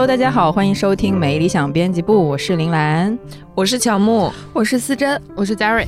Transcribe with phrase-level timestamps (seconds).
[0.00, 3.18] Hello，大家好，欢迎收听美理想编辑部，我是林兰，
[3.54, 5.86] 我是乔木，我是思珍，我是嘉瑞。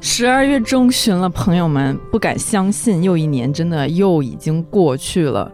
[0.00, 5.50] 十二月中旬了，朋友们，不敢相信，又一年真的又已经过去了。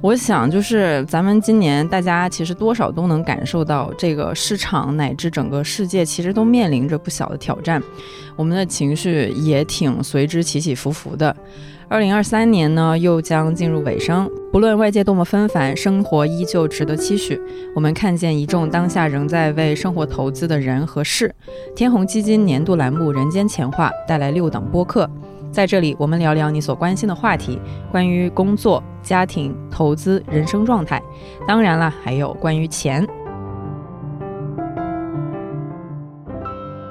[0.00, 7.82] 我想，就是咱们今年大家其实多少都能感受到，这个市场乃至整个世界其实都面临着不小的挑战，
[8.34, 11.36] 我们的情绪也挺随之起起伏伏的。
[11.88, 14.28] 二零二三年呢，又将进入尾声。
[14.50, 17.40] 不论外界多么纷繁，生活依旧值得期许。
[17.76, 21.32] 我们看见一众当下仍在为生活投资的人和事。
[21.76, 25.08] 天弘基金年度栏目《人间钱话》带来六档播客，
[25.52, 27.60] 在这里我们聊聊你所关心的话题，
[27.92, 31.00] 关于工作、家庭、投资、人生状态，
[31.46, 33.06] 当然了，还有关于钱。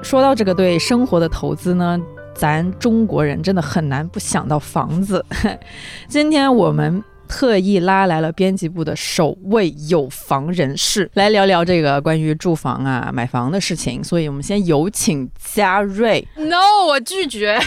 [0.00, 2.00] 说到这个对生活的投资呢？
[2.36, 5.24] 咱中国人真的很难不想到房子。
[6.08, 7.02] 今天我们。
[7.26, 16.26] 特意拉来了编辑部的首位有房人士来聊聊这个关于住房啊、买房的事情，所以我们先有请嘉瑞。
[16.36, 17.58] No，我拒绝，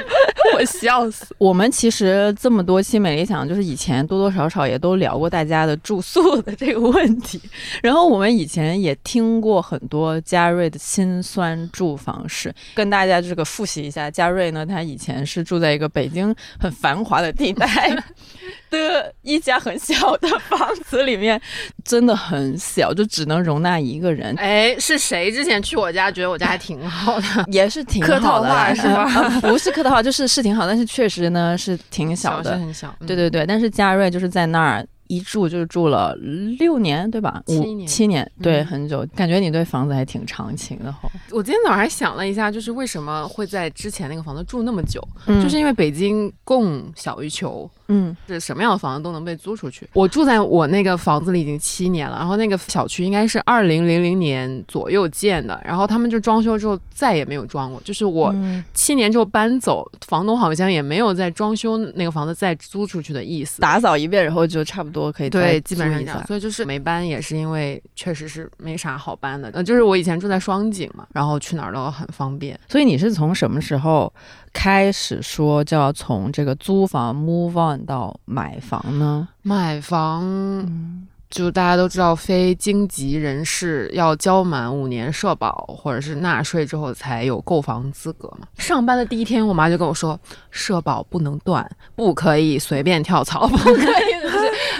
[0.54, 1.34] 我笑死。
[1.38, 7.40] 我们其实这么多期美理想，就是以前多多少少也都聊过大家的住宿的这个问题，
[7.82, 14.10] 然后我们以前也听过很多嘉瑞的辛酸住房史，跟大家这个复习一下。
[14.10, 17.66] 嘉瑞呢，他以前是住在一个北京很繁华的地带。
[18.76, 21.40] 的一家很小的房子里面，
[21.84, 24.34] 真的很小，就只能容纳一个人。
[24.36, 27.26] 哎，是谁之前去我家，觉得我家还挺好的？
[27.48, 29.40] 也是挺客套的， 是吧？
[29.40, 32.94] 不是客套话，就是是挺好，但是确实呢是挺小的，很小。
[33.06, 34.86] 对对对，但是嘉瑞就是在那儿。
[35.08, 36.16] 一住就是住了
[36.58, 37.40] 六年，对吧？
[37.46, 39.06] 七年，七年，对，很久。
[39.14, 41.08] 感觉你对房子还挺长情的哈。
[41.30, 45.00] 我今天早上还想了一下，就是为什么会在之前那个房子住那么久，
[45.40, 49.88] 就是因为北京供小于求，嗯，是什么样的房子都能被租出去。
[49.92, 57.80] 我住在我那个房子里已经七年了，然后那个小区应该是二零零零年左右建的，然后他们就装修之后再也没有装过。
[57.84, 58.34] 就是我
[58.74, 64.96] 七年之后搬走，房东好像也没有再装修那个房子再租出去的意思，打扫一遍然后就差不多。
[64.96, 69.50] 多可以对，基本上这样，所以就是没搬也是因为确实是没啥好搬的。
[69.50, 72.58] 呃，就是我以前住在双井嘛，然后去哪儿都很方便。
[72.66, 74.10] 所以你是从什么时候
[74.54, 79.28] 开始说就要从这个租房 move on 到买房呢？
[79.42, 81.06] 买房。
[81.28, 88.46] 就大家都知道，非京籍人士要交满五年社保或者是纳税之后才有购房资格嘛。
[88.58, 90.18] 上班的第一天，我妈就跟我说，
[90.52, 94.15] 社保不能断，不可以随便跳槽，不可以。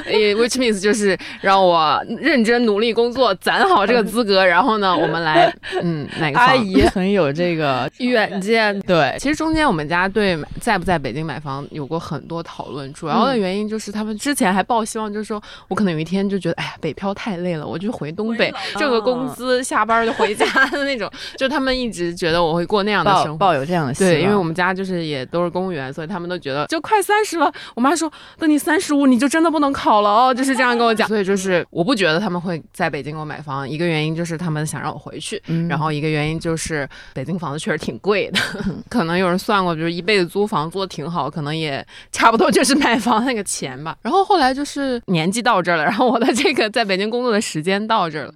[0.06, 5.52] Which means 就是让我认真努力工作，攒好这个资格，然后呢，我们来，
[5.82, 8.78] 嗯，哪个阿姨很有这个远见。
[8.80, 16.36] 对，其实中间我们家对在不在北京买房有过很多讨论，主要的原因就是他们之前还抱希望，就是说我可能有一天就。
[16.36, 21.10] 觉得哎呀，北漂太累了，我就回东北挣个工资，下班就回家的那种。
[21.36, 27.50] 就他们一直觉得我会过那样的生活，抱有这样的对，因为我们家就是也都是公务员，所以他们都觉得就快三十了。
[27.74, 31.06] 我妈说，等你三十五，你就真的不能考了哦，就是这样跟我讲。
[31.08, 38.40] 所以就是我不觉得他们会在北京给我买房，一个原因就是他们想让我回去，然后一个原因就是北京房子确实挺贵的，
[38.88, 43.96] 可能有人算过，就是一辈子租房租的挺好，可能也差不多就是买房那个钱吧。
[44.00, 46.26] 然后后来就是年纪到这儿了，然后我的。
[46.36, 48.34] 这个在北京工作的时间到这儿了，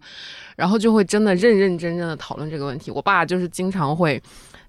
[0.56, 2.90] 然后就会真的认认真真的讨论这个问题。
[2.90, 4.20] 我爸就是经常会。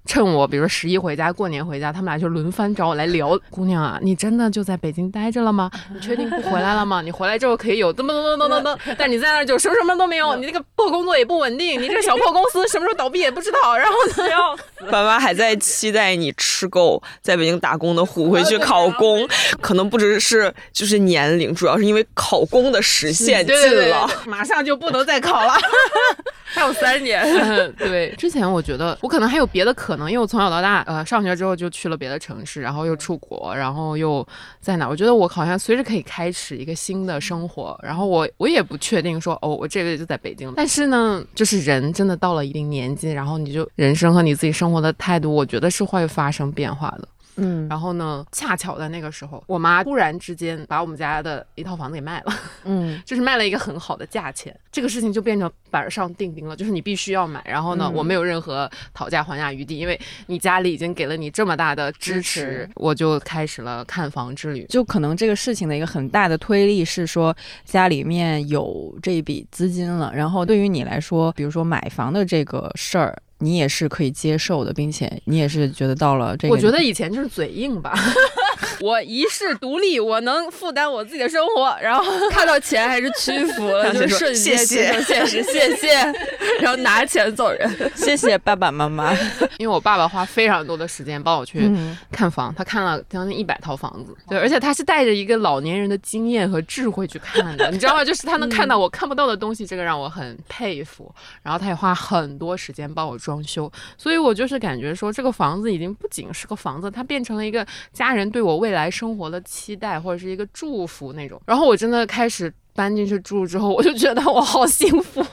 [0.06, 3.40] 趁我，比如说十一回家、过年回家，他们俩就轮番找我来聊。
[3.50, 5.70] 姑娘啊，你真的就在北京待着了吗？
[5.94, 7.02] 你确定不回来了吗？
[7.02, 10.36] 你回来之后可以有这么多、多、多、多，但你在那儿就什么什么都没有。
[10.36, 13.78] 你那个破工作也不稳定，你这个小破公司什么时候倒闭也不知道。
[13.78, 14.58] 然后呢
[14.92, 19.28] 爸妈还在期待你吃够在北京打工的苦，回去考公。
[19.62, 25.54] 可能不只是就是年龄，主要是因为考公的时限近了，马上就不能再考了，
[26.44, 27.72] 还有三年。
[27.78, 29.91] 对，之前我觉得我可能还有别的可。
[29.92, 34.26] 可能因为我从小到大，呃，上学之后就去了别的城市，然后又出国，然后又
[34.62, 34.88] 在哪？
[34.88, 37.78] 我觉得我好像随时可以开始一个新的生活。
[37.84, 40.50] 然后我我也不确定说，哦，我这辈子就在北京。
[40.56, 47.08] 但是呢，就是人真的到了一定年纪，然后你就人生和你自己生活的态度，我觉得是会发生变化的。
[47.36, 48.26] 嗯，然后呢？
[48.32, 52.34] 恰巧在那个时候，我妈突然之间把我们家的一套房子给卖了，
[52.66, 57.42] 嗯， 就是卖了一个很好的价钱，这个事情就变成板上钉钉了，就是你必须要买。
[57.46, 64.66] 然后呢，我没有任何讨价还价余地，因为你家里已经给了你这么大的支持，我就开始了看房之旅。
[64.70, 67.36] 就可能这个事情的一个很大的推力是说，
[67.66, 73.18] 家里面有这一笔资金了，然后对于你来说，比如说买房的这个事儿。
[73.42, 76.54] 你也是可以接受的，并且你也是觉得到了这个。
[76.54, 77.94] 我觉得以前就是嘴硬吧，
[78.80, 81.76] 我一世独立，我能负担我自己的生活。
[81.82, 85.90] 然后 看到钱还是屈服了，就瞬间接受现实，谢谢，
[86.62, 87.92] 然后拿钱走人。
[87.96, 89.12] 谢谢爸爸妈妈，
[89.58, 91.70] 因为我爸爸花非常多的时间帮我去
[92.12, 98.06] 看房，他看了将近一百套房子，对，而且他是带着一个老年人的经验和智慧去看的，你知道吗？
[98.06, 101.14] 就是他能看到我看不到的东西，这个让我很佩服。
[101.42, 111.42] 然后他也花很多时间帮我装修，所以我就是感觉说，这个房子已经不仅是个房子，它变成了一个家人对我未来生活的期待或者是一个祝福那种。
[111.46, 115.26] 然后我真的开始搬进去住之后，我就觉得我好幸福。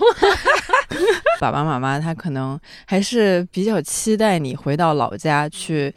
[1.41, 5.93] 爸爸妈妈他可能还是比较期待你回到老家去。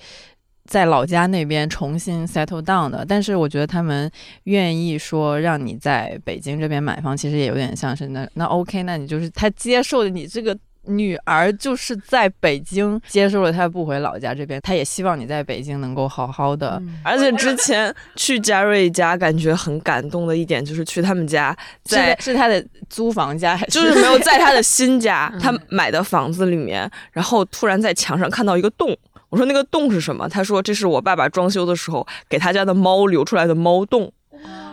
[0.65, 4.09] 在老家那边重新 settle down 的，但是我觉得他们
[4.44, 16.81] 愿意说让你在北京这边买房，其实也有点像是那那 OK，那你就是他接受了你这个女儿就是在北京接受了她不回老家这边，她也希望你在北京能够好好的。
[17.04, 28.98] 而且之前去嘉瑞家，感觉很感动的一点就是去他们家，在是他的租房家，就是没有在他的新家， 他买的房子里面，然后突然在墙上看到一个洞。
[29.30, 30.27] 我说那个洞是什么？
[30.27, 34.12] 他说这是我爸爸装修的时候给他家的猫留出来的猫洞。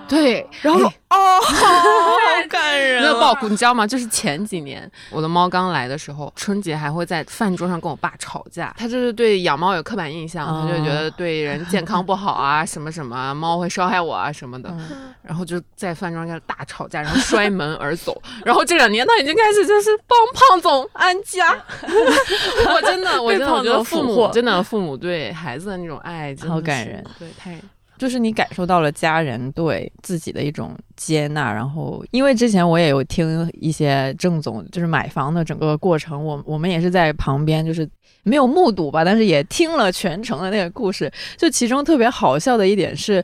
[0.08, 2.16] 对， 然后说哦， 好
[2.48, 3.86] 感人，那个爆哭，你知道吗？
[3.86, 8.74] 就是前几年我的猫刚来的时候，春节还会在饭桌上跟我爸吵架。
[8.78, 14.74] 他就是对养猫有刻板印象，他就觉得对人健康不好啊，什么什么猫会伤害我啊什么的，
[15.22, 18.20] 然后就在饭桌上大吵架，然后摔门而走。
[18.44, 21.56] 然后这两年他已经开始就是帮胖总安家。
[22.74, 27.58] 我真的，我真的觉得父母真的父母对孩子的那种爱，好感人，对，太。
[27.98, 37.88] 就是你感受到了家人对自己的一种接纳，然后因为之前我也有听一些郑总就是买房的整个过程，我我们也是在旁边，就是
[38.22, 41.12] 没有目睹吧，但是也听了全程的那个故事。
[41.36, 43.22] 就其中特别好笑的一点是，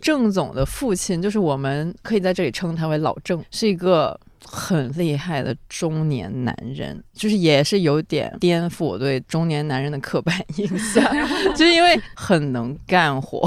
[0.00, 4.18] 郑总的父亲，就是我们可以在这里称他为老郑，是一个。
[4.50, 11.04] 很厉害的中年男人，就是也是有点颠覆我对中年男人的刻板印象，
[11.54, 13.46] 就是因为很能干活。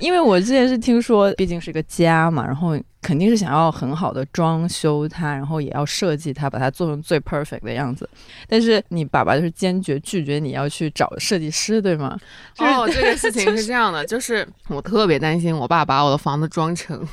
[0.00, 8.08] 因为我之前是听说，毕竟是个家嘛，然后肯定是想要很好的装修它，然后也要设计它，把它做成最 perfect 的样子。
[8.48, 12.18] 但是你爸爸就是坚决拒绝你要去找设计师，对吗？
[12.58, 17.06] 哦，这个事情是这样的， 就是我特别担心我爸把我的房子装成。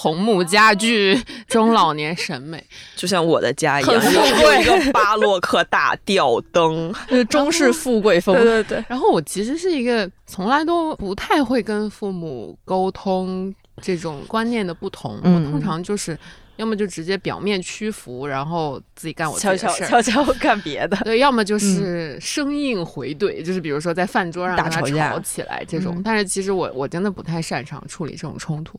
[0.00, 2.64] 红木家具，中老年审美，
[2.94, 8.32] 就像我的家一样，有一个巴洛克大吊灯， 是中式富贵风。
[8.36, 8.84] 对对对。
[8.86, 13.52] 然后我其实是一个从来都不太会跟父母沟通
[13.82, 16.16] 这种观念的不同，我通常就是
[16.58, 20.96] 要么就直接表面屈服，然后自己干我悄悄悄悄干别的。
[20.98, 26.00] 对，要么就是生硬回怼，就是比如说在饭桌上大吵吵起来这种。
[26.04, 28.78] 但是其实我我真的不太擅长处理这种冲突。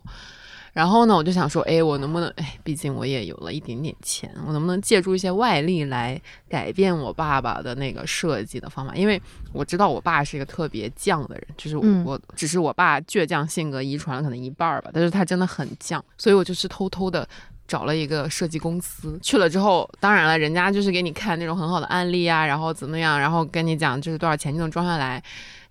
[0.79, 6.17] 然后呢，我就想说，哎，我能不能，哎，毕竟我也有了一点点钱，我能不能借助一些外力来
[6.47, 8.95] 改变我爸爸的那个设计的方法？
[8.95, 9.21] 因为
[9.51, 17.27] 我知道我爸是一个特别犟的人，就是我只是我爸倔强性格遗传了可能一半儿吧，但是他真的很犟，所以我就是偷偷的
[17.67, 25.21] 找了一个设计公司去了之后，当然了，人家就是给你看那种很好的案例啊，然后怎么样，然后跟你讲就是多少钱就能装下来。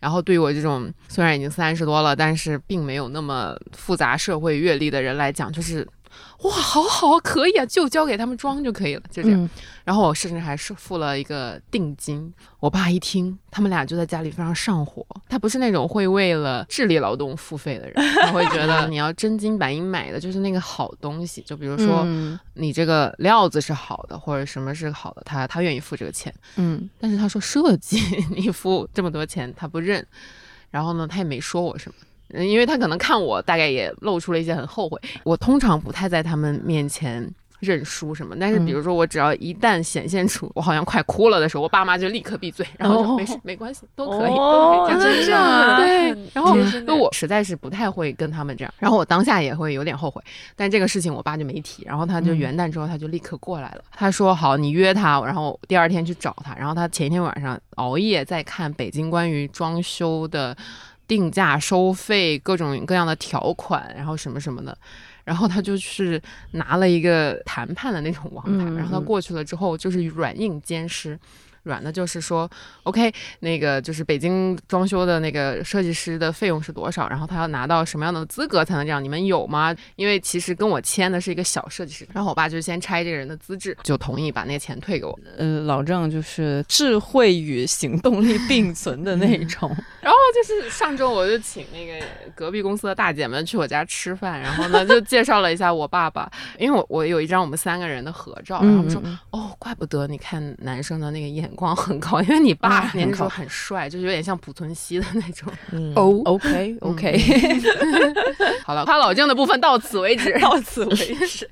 [0.01, 5.87] 然后对于我这种虽然已经三十多了，但是并没有那么复杂社会阅历的人来讲，就是。
[6.43, 9.51] 哇，好好，可以啊，就交给他们装就可以了，就这样。
[9.85, 12.33] 然后我甚至还是付了一个定金。
[12.61, 15.07] 我爸一听，他们俩就在家里非常上火。
[15.29, 21.41] 他不是那种会为了智力劳动付费的人，他会觉得你要真金白银买的就是那个好东西。
[21.43, 22.05] 就比如说，
[22.55, 26.35] 你这个料子是好的，或者什么是好的，他他愿意付这个钱。
[26.57, 27.99] 嗯，但是他说设计
[28.37, 30.07] 你付这么多钱，他不认。
[30.71, 31.95] 然后呢，他也没说我什么。
[32.35, 35.01] 因为他可能看我，大概也露出了一些很后悔。
[35.25, 37.29] 我通常不太在他们面前
[37.61, 45.77] 认输什么，但是比如说我只要一旦显现出我好像快哭了的时候，我爸妈就立刻闭嘴，然后说没事，没关系，都可以，真的这样。
[45.81, 46.55] 对，然后
[46.87, 50.23] 那我实在是不太会跟他们这样，然后我当下也会有点后悔，
[50.55, 60.57] 但这个事情我爸就没提，然后他就元旦之后他就立刻过来了，他说好，你约他，然后第二天去找他，然后他前一天晚上熬夜在看北京关于装修的。
[61.09, 64.79] 定价、收费、各种各样的条款，然后什么什么的，
[65.25, 66.23] 然后他就是
[66.53, 71.19] 拿了一个谈判的那种王牌，然后他过去了之后，就是软硬兼施。
[71.65, 72.51] 软的就是说
[72.85, 77.07] ，OK，那个就是北京装修的那个设计师的费用是多少？
[77.11, 79.05] 然后他要拿到什么样的资格才能这样？
[79.05, 79.77] 你们有吗？
[79.97, 85.19] 因为其实跟我签的是一个小设计师，然后我爸就先拆这个人的资质，就同意把那个钱退给我。
[85.37, 89.69] 呃，老郑就是智慧与行动力并存的那种。
[90.01, 92.05] 然后就是上周我就请那个
[92.35, 105.53] 隔壁公司的大姐们去我家吃饭，然后呢就介绍了一下我爸爸， 因为我我有一张我们三个人的合照，然后我们说哦，怪不得你看男生的那个眼光很高，因为你爸年轻时候很帅，就是有点像濮存昕的那种。
[105.97, 107.19] 哦，OK OK，
[108.65, 111.49] 好了，夸老郑的部分到此为止，到此为止。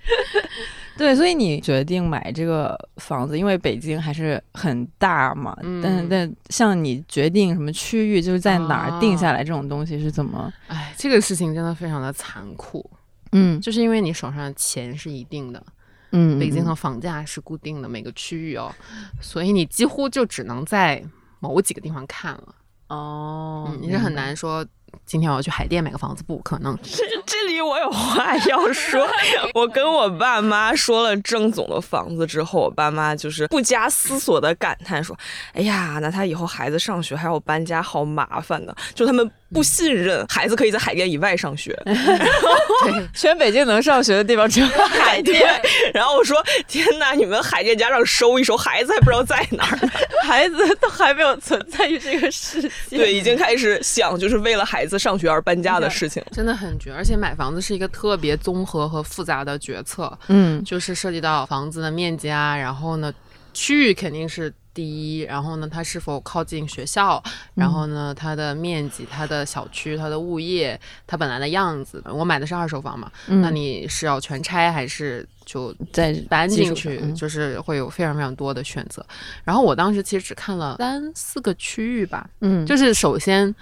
[0.96, 5.56] 对，所以你决定买这个房子，因为北京还是很大嘛。
[5.62, 5.82] 嗯。
[5.82, 10.52] 但但像你决定什么区域，就是在哪儿定下来这种东西是怎么？
[10.68, 12.88] 哎，这个事情真的非常的残酷。
[13.32, 13.60] 嗯。
[13.60, 15.62] 就是因为你手上的钱是一定的，
[16.12, 18.74] 嗯，北京的房价是固定的每个区域哦，
[19.20, 21.04] 所以你几乎就只能在
[21.40, 22.54] 某几个地方看了。
[22.88, 23.76] 哦。
[23.80, 24.66] 你是很难说。
[25.04, 26.76] 今天我要去海淀买个房子，不可能。
[26.82, 29.06] 这 这里我有话要说，
[29.54, 35.16] 我跟我爸妈说了郑总的房子之后，我爸妈就是不加思索的感叹说
[35.52, 39.30] ：“哎呀，那他以后孩子上学还要搬家，好麻烦呢。”就他们。
[39.54, 41.72] 不信任孩子可以在海淀以外上学，
[43.14, 45.40] 全北京能上学的地方只有海淀。
[45.94, 49.78] 然后我说：“天哪，你们海淀家长收一收，孩子还不知道在哪儿，
[50.24, 56.92] 孩子都还没有存在于这个世界。”对，已经开始想就是为了孩子上学而搬家的事情，真的很绝。
[56.92, 63.12] 而且买房子是一个特别综合和复杂的决策，嗯，就是涉及到房子的面积啊，然后呢，
[63.52, 64.52] 区域肯定是。
[64.76, 67.22] 第一，然后呢，它是否靠近学校？
[67.54, 72.04] 然后呢，它的面积、它的小区、它的物业、它本来的样子。
[72.04, 77.10] 我买的是二手房嘛，那你是要全拆还是就再搬进去？
[77.14, 79.02] 就是会有非常非常多的选择。
[79.44, 83.54] 然后我当时其实只看了三四个区域吧，嗯，就是首先。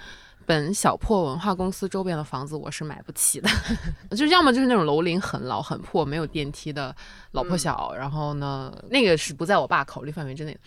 [0.45, 3.49] 本小破文化公司周边的房子我是买不起的，
[4.11, 6.95] 就是要么就是那种楼龄很老很破没有电梯的
[7.31, 10.57] 老破小，然后呢，那个是不在我爸考虑范围之内。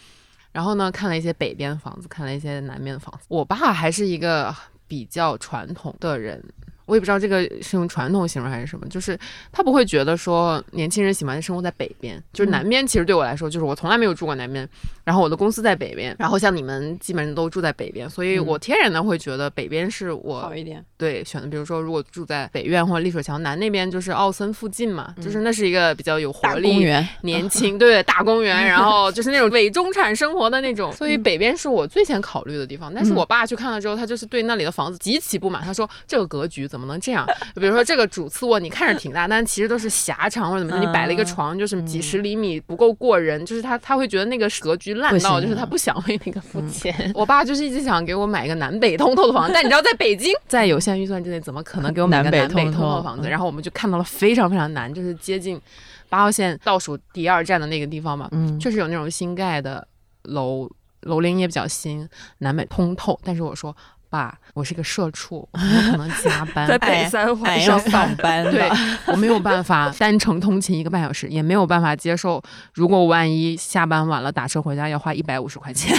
[0.51, 3.27] 然后呢，看了一些北边的房子，看了一些南边的房子。
[3.29, 4.55] 我爸还是一个
[4.87, 6.43] 比较传统的人。
[6.89, 9.17] 我也不知道这个是用传统形容还是什么，就是
[9.53, 12.85] 他不会觉得说年轻人喜欢生活在北边，就是南边。
[12.87, 14.67] 其实对我来说，就是我从来没有住过南边，
[15.05, 20.83] 然后我的公司在北边，然后像你们基本上都住在北边，所以我天然的会觉得北边是我好一点。
[20.97, 26.85] 对，选的比如说如果住在北苑或者丽水桥南那边，就是奥森附近嘛，就是那是一个比较有活力、
[27.23, 32.93] 年 轻，对，大公园，然后 就是那种伪中产生活的那种，所以北边是我最先考虑的地方。
[32.95, 37.27] 但是我爸去看了之后，他就是对那里的房子极其不满，他说这个格局怎怎么能这样？
[37.57, 47.11] 比如说这个主次卧，你看着挺大，但其实都是狭长或者怎么，你摆了一个床，就是几十厘米不够过人，就是他他会觉得那个格局烂到，就是他不想为那个付钱。
[47.15, 53.29] 我爸就是一直想给我买一个南北通透的房子，但你知道在北京， 在有限预算之内，怎么可能给我买个南北通透的房子？
[53.29, 55.61] 然后我们就看到了非常非常难，就是接近
[56.09, 59.85] 八号线倒数第二站的那个地方嘛，嗯，确实有那种新盖的
[60.23, 60.71] 楼，
[61.01, 62.09] 楼龄也比较新，
[62.39, 63.75] 南北通透，但是我说。
[64.11, 65.59] 爸，我是个社畜， 我
[65.91, 68.69] 可能加班，在北三环上上 班，对
[69.07, 75.95] 我没有办法单程通勤一个半小时，也没有办法接受，如果万一下班晚了打车回家要花一百五十块钱。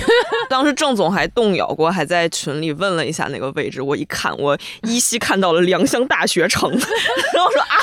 [0.50, 7.78] 当时郑总还动摇过，还在群里问了一下那个位置，我一看，我依稀看到了良乡大学城，然后说啊，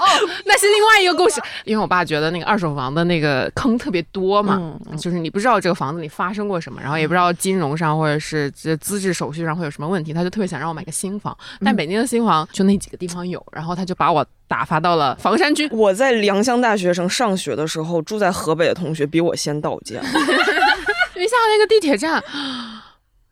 [0.00, 9.65] 哦，那是另外一个故事，因为我爸觉得那个二手房的那个坑特别多嘛，就是你不知道这个房子里发生过什么，然后也不知道金融上或者是这资质手续上会。
[9.66, 15.68] 有什么问题，他就特别想让我买个新房，但北京的新房就那几个地方有，然后他就把我打发到了房山区。
[15.70, 19.96] 我在良乡大学城上学的时候，住在河北的同学比我先到家，
[21.14, 22.22] 因为下那个地铁站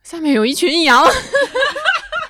[0.02, 1.02] 下面有一群羊。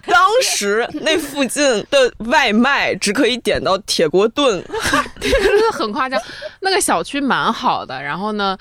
[0.06, 4.62] 当时那附近的外卖只可以点到铁锅炖，
[5.18, 6.20] 真的很夸张。
[6.61, 8.56] 那个小区蛮好的，然后呢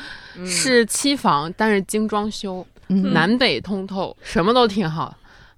[0.45, 2.65] 是期房，但是精装修。
[2.87, 5.15] 南北通透，什么都挺好，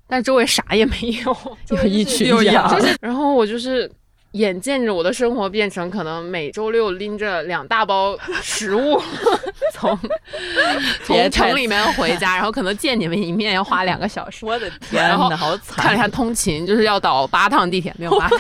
[0.08, 0.96] 但周围啥也没
[1.26, 1.36] 有，
[1.70, 2.70] 有一群羊。
[2.70, 3.90] 就是，然后我就是
[4.32, 9.02] 眼见着我的生活变成可能每周六拎着两大包食物
[9.74, 9.98] 从
[11.04, 14.46] 从城里面回家， 然后可能见你们一面要花两个小时。
[14.46, 15.78] 我的天哪，好惨！
[15.78, 18.40] 看了一下通勤，就是要倒八趟地铁，没有八趟，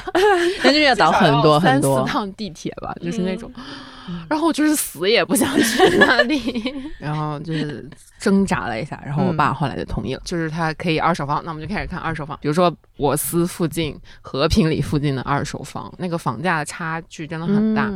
[0.63, 3.51] 那就要倒很多很多三四趟地铁吧，就是那种。
[4.29, 17.91] 然后我就是死也不想去那里， 然后就是挣扎了一下，然后我爸后来就同意了，就是他可以二手房，那我们就开始看二手房，比如说我司附近、和平里附近的二手房，那个房价的差距真的很大。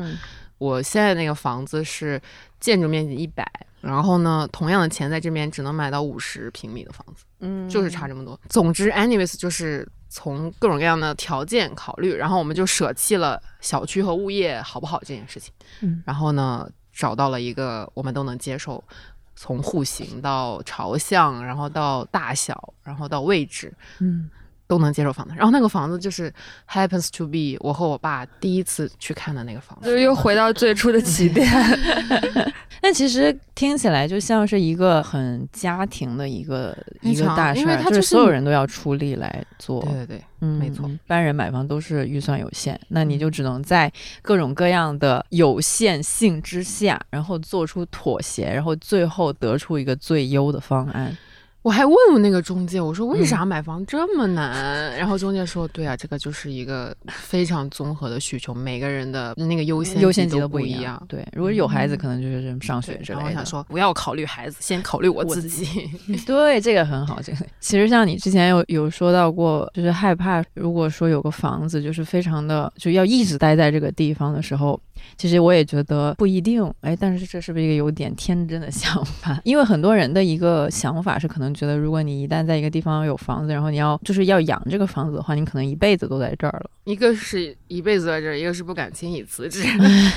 [0.57, 2.21] 我现在那个房子是
[2.59, 3.49] 建筑面积一百，
[3.81, 8.39] 然后呢，同样的钱在这边只能买到五十平米的房子，嗯，就是差这么多。
[8.49, 9.87] 总之，anyways，就是。
[10.11, 18.83] 从各种各样的条件考虑，然后我们就舍弃了小区和物业好不好这件事情，嗯，然后呢，找到了一个我们都能接受，
[19.35, 24.27] 从户型到朝向，然后到大小，然后到位置，嗯，
[24.69, 25.33] 都能接受房子。
[25.35, 26.31] 然后那个房子就是
[26.69, 31.45] happens to be 我和我爸第一次去看的那个房子，就是又回到最初的起点。
[32.81, 39.81] 那其实听起来就像是一个很家庭的一个一个大事儿，就是所有人都要出力来做。
[39.81, 40.87] 对对对，嗯，没错。
[40.87, 51.17] 一般人买房都是预算有限，那你就只能在各种各样的有限性之下，然后做出妥协，然后最后得出一个最优的方案。
[51.61, 54.95] 我还问问那个中介，我说为啥买房这么难？
[54.97, 61.01] 然后中介说，对啊，这个就是一个非常综合的需求，每个人的那个优先优先级都不一样。
[61.09, 63.25] 对，如果有孩子，可能就是上学之类的。
[63.25, 65.89] 我想说，不要考虑孩子，先考虑我自己。
[66.25, 67.21] 对，这个很好。
[67.21, 74.79] 这个其实像你之前有有说到过，就是害怕，如果说有个房子，就是非常的就要一直待在这个地方的时候。
[75.17, 79.39] 其实我也觉得不一定，哎，但是这是不是一个有点天真的 想法？
[79.45, 86.69] 因为很多人的一个想法是，可能觉得如果你一旦在一个地方有房子，然后你要就是要养这个房子的话，你可能一辈子都在这儿了。
[86.85, 89.63] 一个是一辈子在这儿，一个是不敢轻易辞职，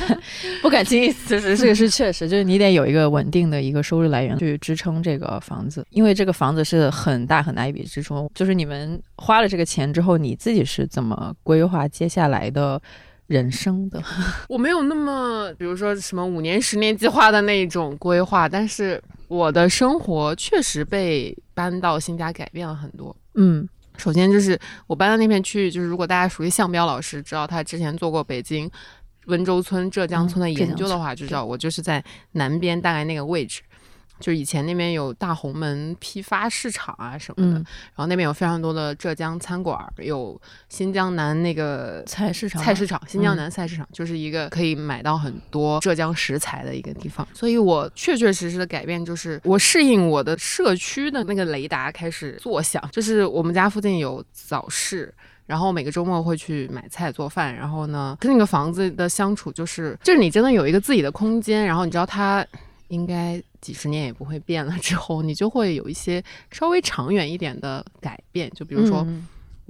[0.62, 8.30] 不敢轻易辞职，这个是确实，就是你得有一个稳定的一个收入来源去支撑这个房子，因为这个房子是很大很大一笔支出。
[8.34, 12.80] 就是你们花了这个钱之后，你自己是怎么规划接下来的？
[13.26, 14.02] 人生的，
[14.48, 23.16] 我没有那么，比如说什么五年、十年计划的那种规划，但是我的生活确实被搬到新家改变了很多。
[23.34, 28.70] 嗯，首先就是我搬到那片区域，就是如果大家熟悉向彪老师，知道他之前做过北京
[29.26, 33.62] 温州村、浙江村的研究的话，就知道我就是在南边大概那个位置。
[34.22, 47.26] 就以前那边有大红门批发市场啊什么的，然后那边有非常多的浙江餐馆，有新疆南那个菜市场，菜市场新疆南菜市场就是一个可以买到很多浙江食材的一个地方。
[47.34, 55.12] 所以我确确实实的改变就是我适应我的社区的那个雷达开始作响，就是我们家附近有早市，
[55.46, 62.46] 然后每个周末会去买菜做饭，然后呢跟那个房子的相处就是就是你真的有一个自己的空间，然后你知道它
[62.92, 63.42] 应该。
[63.62, 69.06] 几十年也不会变了，之后你就会有一些稍微长远一点的改变，就比如说。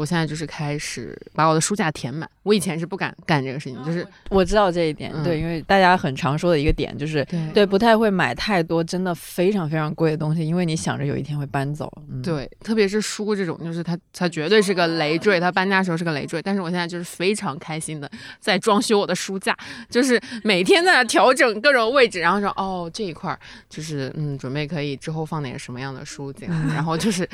[0.03, 2.29] 我现在就是开始把我的书架填满。
[2.43, 11.89] 我以前是不敢干这个事情，就是我知道这一点，对，因为大家很常说的一个点就是，对，不太会买太多真的非常非常贵的东西，因为你想着有一天会搬走。
[12.21, 16.43] 对，特别是书这种，就是它它绝对是个累赘，它搬家时候是个累赘。
[16.43, 18.11] 但是我现在就是非常开心的
[18.41, 19.57] 在装修我的书架，
[19.89, 23.39] 就是每天在那调整各种位置，然后说哦这一块
[23.69, 27.29] 就是嗯准备可以之后放点什么样的书进来， 然后就是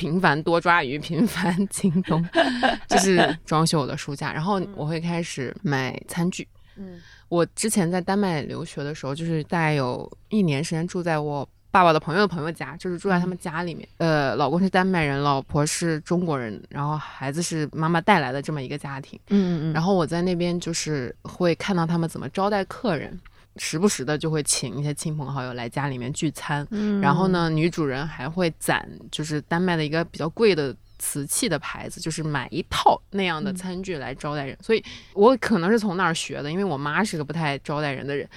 [0.00, 1.90] 频繁多抓鱼，频繁京。
[2.04, 2.26] 东
[2.88, 6.48] 就是装修我的书架，然后我会开始买餐具。
[6.76, 13.86] 嗯，我之前在丹麦留学的时候，就是大概有一年时间住在我爸爸的朋友的朋友家，就是住在他们家里面。
[13.98, 19.20] 呃，老公是丹麦人，老婆是中国人，然后孩子是妈妈带来的这么一个家庭。
[19.28, 19.72] 嗯嗯嗯。
[19.74, 23.20] 然后我在那边就是会看到他们怎么招待客人。
[23.56, 26.66] 时不时的就会请一些亲朋好友来家里面聚餐，
[27.02, 34.56] 然后呢，女主人还会攒，就是丹麦的一个比较贵的瓷器的牌子，就是买一套那样的餐具来招待人。
[34.62, 34.82] 所以
[35.14, 38.28] 我可能是从那儿学的，因为我妈是个不太招待人的人，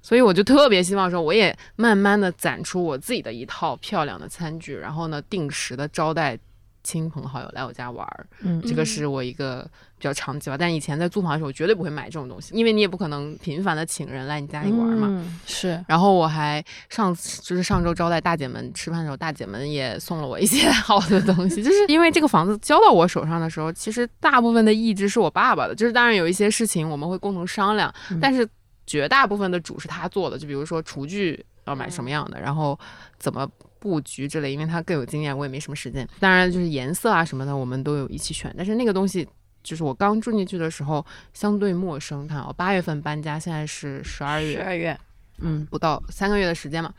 [0.00, 6.38] 所以我就特别希望说，我也慢慢的攒出我自己的一套漂亮的餐具，然后呢，定时的招待。
[6.84, 9.70] 亲朋好友来我家玩儿，嗯，这个是我一个
[10.02, 10.58] 比较长期吧。
[10.58, 15.24] 但以前在租房的时候，我绝对不会买这种东西，因为你也不可能频繁的请人来你家里玩嘛。
[15.46, 15.82] 是。
[15.86, 21.62] 然后我还上次就是上周招待大姐们吃饭的时候，大姐们也送了我一些 好的东西。
[21.62, 25.74] 就是因为这个房子交到我手上的时候，其实大部分的意志是我爸爸的。
[25.76, 28.48] 就是当然有一些事情我们会共同商量，但是
[28.84, 30.36] 绝大部分的主是他做的。
[30.36, 32.76] 就比如说厨具要买什么样的，然后
[33.18, 33.48] 怎么。
[33.82, 36.08] 布局之类，因为他更有经验，我也没什么时间。
[36.20, 38.54] 当然，就是颜色啊什么的，我们都有一起选。
[38.56, 39.28] 但是那个东西，
[39.62, 42.26] 就是我刚住进去的时候相对陌生。
[42.26, 44.98] 看，我八月份搬家，现在是十二月，十二月，
[45.38, 46.92] 嗯，不到三个月的时间嘛。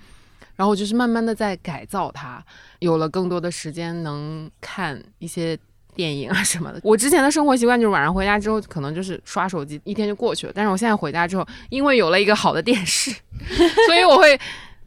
[0.56, 2.44] 然后就是慢慢的在改造它，
[2.80, 5.58] 有了更多的时间能看一些
[5.96, 6.80] 电影啊什么的。
[6.84, 10.54] 我之前的生活习惯就是晚上回家之后，可能就是刷手机，一天就过去了。
[10.56, 13.12] 但是我现在回家之后，因为有了一个好的电视，
[13.88, 14.40] 所以我会。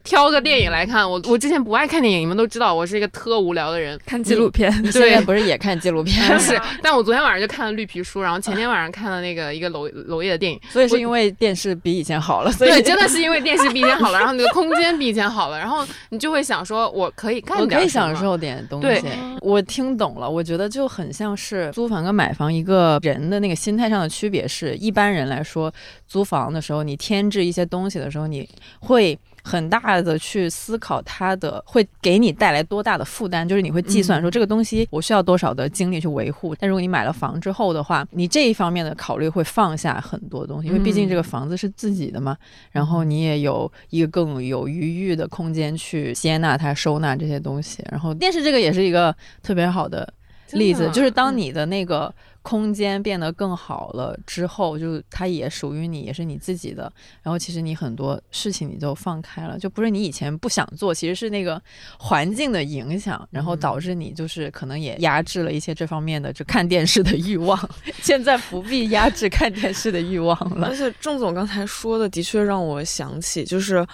[0.06, 4.72] 挑个电影来看，我我之前不爱看电影，你们都知道我是一个特无聊的人，看纪录片。
[4.82, 6.14] 你现在不是也看纪录片？
[6.38, 10.58] 是，但我昨天晚上就看了绿皮书，然后前天晚上看了那个一个娄娄烨的电影。
[10.70, 19.02] 所以是因为电视比以前好了，所以对，真的是因为电视比以前好了，然后你的空间比以前好了，然后你就会想说，我可以干点，我可以享受点东西。
[19.40, 25.72] 我听懂了，我觉得就很像是租房跟买房一个人的那个心态上的区别是，一般人来说，
[26.06, 28.48] 租房的时候你添置一些东西的时候，你
[28.80, 29.18] 会。
[29.46, 36.52] 很大的去思考它的会给你带来多大的负担，就是你会计算说这个东西我需要多少的精力去维护。
[36.56, 42.37] 但如果你买了房之后的话，你这一方面的考虑会放下很多东西，因为毕竟这个房子是自己的嘛，
[42.72, 47.85] 然后你也有一个更有余裕的空间去接纳它、收纳这些东西。
[47.92, 50.12] 然后电视这个也是一个特别好的
[50.50, 52.12] 例子，就是当你的那个。
[52.46, 56.92] 空间变得更好了之后，就它也属于你，也是你自己的。
[57.20, 61.61] 然后其实你很多事情你就放开了，就不是你以前不想做，其实是那个
[61.98, 67.59] 环境的影响，然后导致你就是可能也压制了一些这方面的就看电视的欲望。
[68.00, 70.68] 现在不必压制看电视的欲望了。
[70.68, 73.85] 而且郑总刚才说的的确让我想起，就是。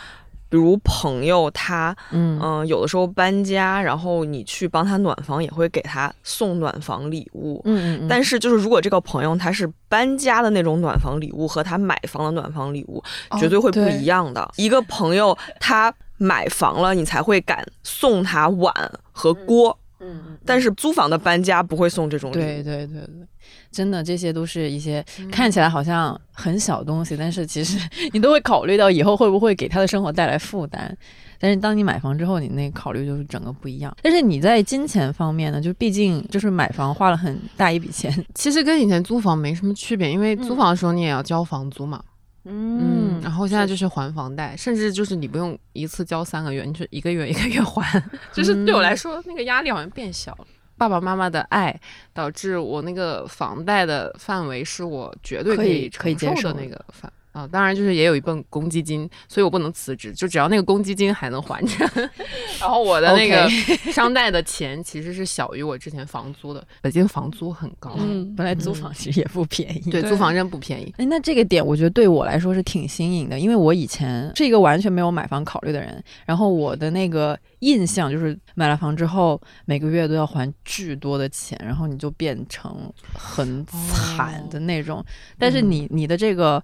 [0.53, 7.62] 比如朋友他，嗯有的时候搬家，然后你去帮他暖房，也会给他送暖房礼物。
[7.65, 8.07] 嗯嗯。
[8.07, 13.03] 但是就是如果这个朋友他是搬家的那种暖房礼物，和他买房的暖房礼物
[13.41, 14.47] 绝对会不一样的。
[14.57, 18.75] 一个朋友他买房了，你才会敢送他碗
[19.11, 19.79] 和锅。
[20.01, 20.37] 嗯。
[20.45, 22.41] 但是租房的搬家不会送这种礼物。
[22.41, 23.27] 对对对对。
[23.73, 27.79] 真的，这些都是一些看起来好像很小东西，但是其实
[28.13, 30.97] 你都会考虑到以后会不会给他的生活带来负担。
[31.39, 33.93] 但是当你买房之后，你那考虑就是整个不一样。
[34.01, 42.01] 但是你在金钱方面呢，就毕竟就是买房花了很大一笔钱， 其实跟以前租房没什么区别，因为租房的时候你也要交房租嘛。
[42.45, 50.47] 嗯，然后现在就是还房贷，甚至就是你不用一次交三个月，你就一个月一个月还， 就是对我来说那个压力好像变小了。
[50.83, 51.81] 爸爸妈妈的爱
[52.12, 57.12] 导致我那个房贷的范围是我绝对可以承受的那个范。
[57.33, 61.85] 啊，当然就是也有一份公积金，所以我不能辞职，就只要那个公积金还能还着。
[62.61, 63.49] 然后我的那个
[63.90, 66.62] 商贷的钱其实是小于我之前房租的。
[66.81, 70.95] 北京房租很高，嗯，本来租房其实也不便宜，对，租房真不便宜。
[70.99, 85.03] 哎，那这个点我觉得对我来说是挺新颖的，因为我以前是一个完全没有买房考虑的人，然后我的那个印象就是买了房之后每个月都要还巨多的钱，然后你就变成很惨的那种。
[85.38, 86.62] 但是你你的这个。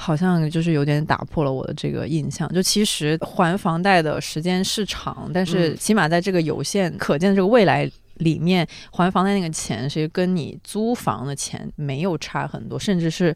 [0.00, 2.48] 好像就是有点打破了我的这个印象。
[2.54, 13.34] 就其实还房贷的时间是长，但是起码在这个有限可见的这个未来里面，还房贷那个钱其实跟你租房的钱没有差很多，甚至是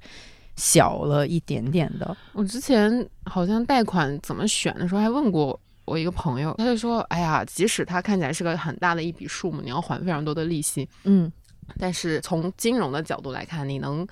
[0.54, 2.16] 小了一点点的。
[2.32, 11.30] 我之前好像贷款怎么选的时候还问过我一个朋友，他就说：“哎呀，即使它看起来是个很大的一笔数目，你要还非常多的利息，嗯，
[11.76, 14.06] 但是从金融的角度来看，你能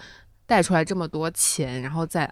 [0.46, 2.28] 贷出来这么多钱，然后再。”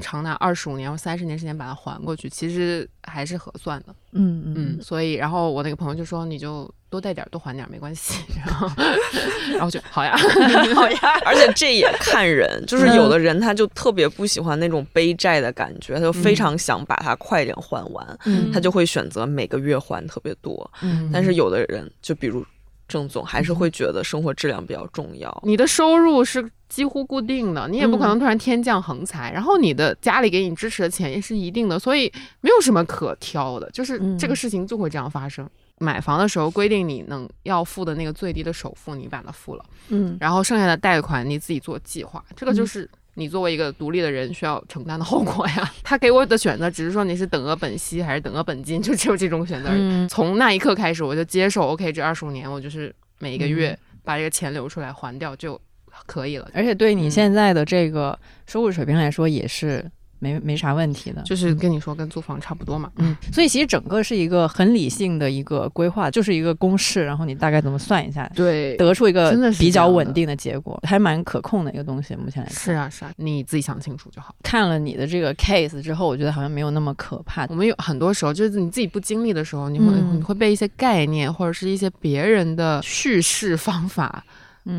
[0.00, 3.94] 长达二十五年或三十年时间把它还过去，其实还是合算的。
[4.12, 8.68] 嗯嗯，所以然后我那个朋友就说：“你就多带点，多还点没关系。”然后
[9.52, 10.16] 然后就好呀，
[10.74, 10.98] 好呀。
[11.26, 20.70] 而且这也看人，就是有的人他就特别不喜欢那种背债的感觉，他就非常想把它快点还完，嗯他就会选择每个月还特别多。
[20.80, 22.44] 嗯，但是有的人就比如。
[22.88, 25.42] 郑总还是会觉得生活质量比较重要。
[25.44, 29.30] 你的收入是几乎固定的，你也不可能突然天降横财。
[29.30, 35.48] 然后你的家里给你支持的钱也是一定的，所以没有什么可挑的，就是这个事情就会这样发生。
[35.78, 42.88] 买房的时候规定你能要付的那个最低的首付，你把它付了，嗯，然后剩下的贷款你自己做计划，这个就是。
[43.18, 45.70] 你作为一个独立的人需要承担的后果呀。
[45.82, 49.70] 他给我的选择只是说你是等额本息还是等额本金，就只有这种选择。
[50.08, 55.60] 从那一刻开始，我就接受 OK，这二十五年我就是每一个月把这个钱留出来还掉就
[56.06, 56.48] 可以了。
[56.54, 59.84] 而且对你现在的这个收入水平来说，也是。
[60.18, 72.16] 没没啥问题的，就是跟你说跟租房差不多嘛，嗯，所以其实整个是一个很理性的一个规划，就是一个公式，然后你大概怎么算一下，对，得出一个比较稳定的结果，还蛮可控的一个东西。
[72.16, 74.34] 目前来看，是啊是啊，你自己想清楚就好。
[74.42, 77.46] 看了你的这个 case 之后，我觉得好像没有那么可怕。
[77.48, 84.24] 我们有很多时候就是你自己不经历的时候，你会你会被一些概念或者是一些别人的叙事方法。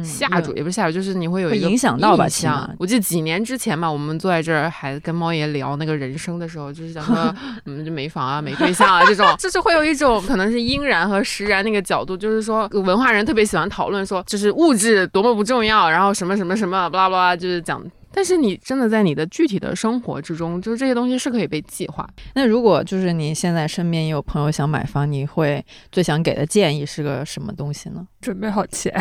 [0.03, 2.27] 吓住也不是吓住，就是你会有一个影响到吧？
[2.29, 17.83] 像我记得几年之前吧，我们坐在这儿还跟猫爷聊那个人生的时候，就是讲说， 嗯，就没房啊，没对象啊这种，就是会有一种可能是因然和实然那个角度，就是说文化人特别喜欢讨论说，就是物质多么不重要，然后什么什么什么，巴拉巴拉，就是讲。
[18.11, 22.07] 但是你真的在你的具体的生活之中，就是这些东西是可以被计划。
[22.33, 28.05] 那如果就是你现在身边也有朋友想买房，你会最想给的建议是个什么东西呢？
[28.21, 28.93] 准备好钱。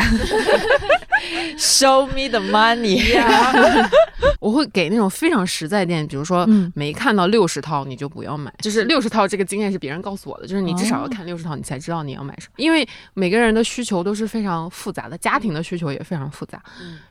[1.57, 2.99] Show me the money。
[4.39, 8.53] 我会给那种非常实在店，比如说没看到六十套你就不要买。
[8.59, 12.53] 就是六十套这个经验是别人告诉我的，就是你至少要看六十套，你才知道你要买什么。
[12.57, 16.61] 因为每个人的需求都是非常复杂的，家庭的需求也非常复杂。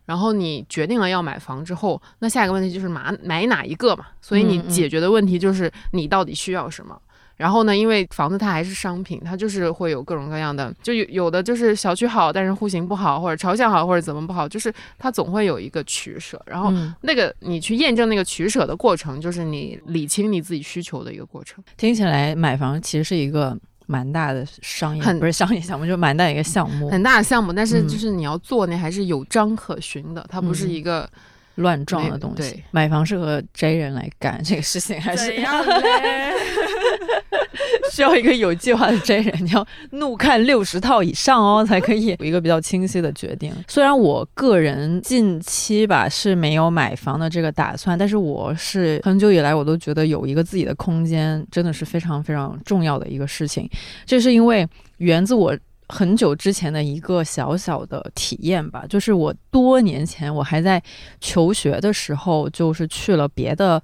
[0.08, 4.06] 然后你决定了要买房之后，那下一个问题就是买买哪一个嘛？
[4.22, 6.98] 所以你解决的问题就是你到底需要什么。
[7.36, 16.40] 然后呢，因为房子它还是商品，它就是会有各种各样的，就有有的就是小区好，但是户型不好，或者朝向好，或者怎么不好，就是它总会有一个取舍。
[16.46, 21.62] 然后那个你去验证那个取舍的过程，就是你理清你自己需求的一个过程。
[21.76, 23.54] 听起来买房其实是一个
[23.88, 27.52] 蛮大的商业，很不是商业项目，就蛮大一个项目，很大的项目。
[27.52, 31.10] 但是就是你要做，那还是有章可循的，它不是一个。
[31.58, 35.32] 乱撞的东西，买房适合 J 人来干这个事情，还是
[37.92, 43.52] 需要一个有计划的 J 人，你要怒看六十套以上哦，才可以有一个比较清晰的决定。
[43.66, 53.68] 虽然我个人近期吧是没有买房的这个打算，但是我是很久以来我都觉得有一个自己的空间真的是非常非常重要的一个事情。
[54.06, 54.66] 这是因为
[54.98, 55.56] 源自我。
[55.88, 60.82] 很久之前的一个小小的体验吧，就是我多年前我还在
[61.20, 63.82] 求学的时候，就是去了别的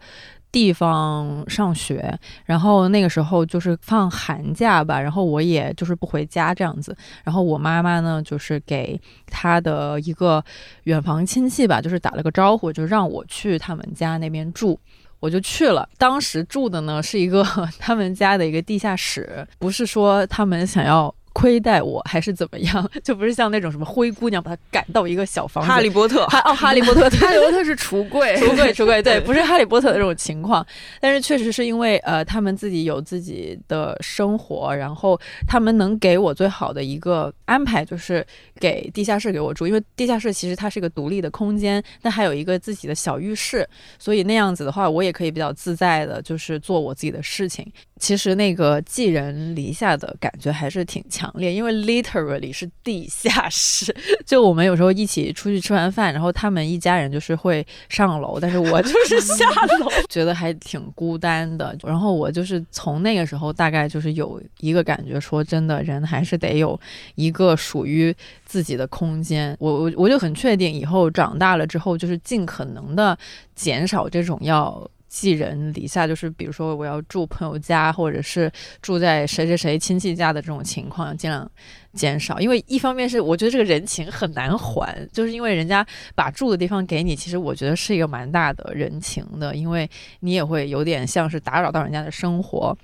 [0.52, 10.44] 地方上学，然后那个时候就是放寒假吧，然后我也就是不回家这样子，然后我妈妈呢就是给她的一个
[10.82, 14.78] 远房亲戚吧，就是打了个招呼，就让我去他们家那边住，
[15.20, 15.88] 我就去了。
[15.96, 17.42] 当时住的呢是一个
[17.80, 21.12] 他们家的一个地下室，不是说他们想要。
[21.34, 22.90] 亏待我还是怎么样？
[23.04, 25.68] 就不是像那种什么灰姑娘把她赶到一个小房子。
[25.68, 30.64] 哈利波特，哈哦，哈利波特， 哈利波特是橱柜，橱柜，橱柜，对，不是哈利波特的这种情况。
[31.00, 38.24] 但是确实是因为呃，他们自己有自己的生活，然后他们能给我最好的一个安排就是
[38.60, 43.68] 给地下室给我住，因为地下室其实它是一个独立的空间，但还有一个自己的小浴室，
[43.98, 47.66] 所以那样子的话，我也可以比较自在的，就是做我自己的事情。
[47.98, 53.94] 其实那个寄人篱下的感觉还是挺强强烈，因为 literally 是地下室。
[54.26, 59.44] 就我们有时候一起出去吃完饭，然后他们一家人就是会上楼，但是我就是下
[59.80, 61.76] 楼， 觉得还挺孤单的。
[61.82, 66.78] 然后我就是从那个时候大概就是有一个感觉，说真的，人还是得有
[67.14, 69.56] 一个属于自己的空间。
[69.58, 73.16] 我我我就很确定，以后长大了之后，就是尽可能的
[73.54, 74.88] 减少这种要。
[75.14, 78.50] 寄人篱下，就是比如说我要住朋友家，或者是
[78.82, 81.48] 住在谁谁谁亲戚家的这种情况，尽量
[81.92, 82.40] 减少。
[82.40, 92.76] 因为一方面是我觉得这个人情很难还，就是因为人家把住的地方给你，其实我觉得是一个蛮大的人情的，因为你也会有点像是打扰到人家的生活。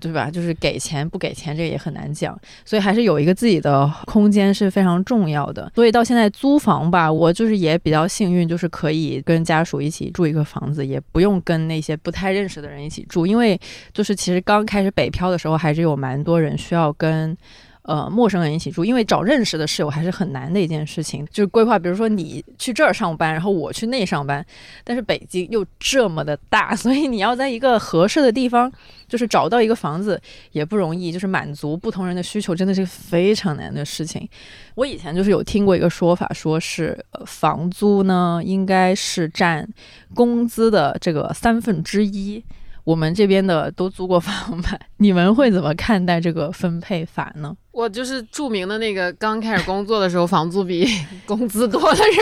[0.00, 0.30] 对吧？
[0.30, 5.70] 就是给钱不给钱，这个也很难讲，所以还是有一个自己的空间是非常重要的。
[5.74, 13.60] 所以到现在租房吧，我就是也比较幸运，就是可以跟家属一起住一个房子，也不用跟那些不太认识的人一起住，因为
[13.92, 17.36] 就是其实刚开始北漂的时候，还是有蛮多人需要跟。
[17.82, 21.26] 呃，陌生人一起住，因为找认识的室友还是很难的一件事情。
[21.30, 24.44] 就是规划，比如说你去这儿上班，然后我去那上班，
[24.84, 28.70] 但是北京又这么的大， 所以你要在一个合适的地方，
[29.08, 30.20] 就是找到一个房子
[30.52, 34.28] 也不容易，就是满足不同人的需求，真的是非常难的事情。
[34.74, 39.66] 我以前就是有听过一个说法，说是房租呢应该是占
[40.14, 42.44] 工资的这个三分之一。
[42.90, 44.76] 我们这边的都租过房吧？
[44.98, 47.56] 你们会怎么看待这个分配法呢？
[47.70, 50.84] 我就是著名的那个刚开始工作的时候，房租比
[51.24, 52.16] 工资多的人。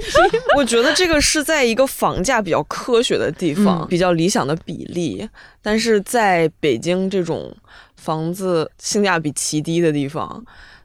[0.56, 5.28] 我觉得这个是在一个房价比较科学的地方，比较理想的比例。
[5.60, 7.54] 但是在北京这种
[7.96, 10.42] 房子性价比极低的地方，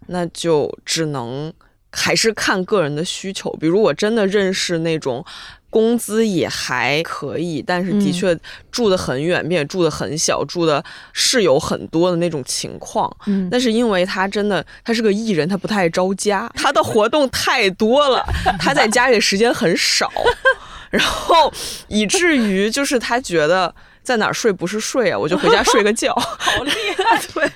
[0.07, 1.53] 那就只能
[1.93, 3.49] 还是看个人的需求。
[3.53, 5.23] 比如我真的认识那种。
[5.69, 8.37] 工资也还可以，但是的确
[8.71, 13.11] 住的很远，并且住的很小，住的室友很多的那种情况。
[13.27, 18.23] 嗯，那是因为他真的他是个艺人，他不太爱招家，他的活动太多了，
[18.59, 20.11] 他在家里的时间很少，
[20.89, 21.51] 然后
[21.87, 23.73] 以至于就是他觉得。
[24.09, 26.11] 在哪儿睡不是睡啊，我就回家睡个觉。
[26.17, 27.47] 好厉害， 对。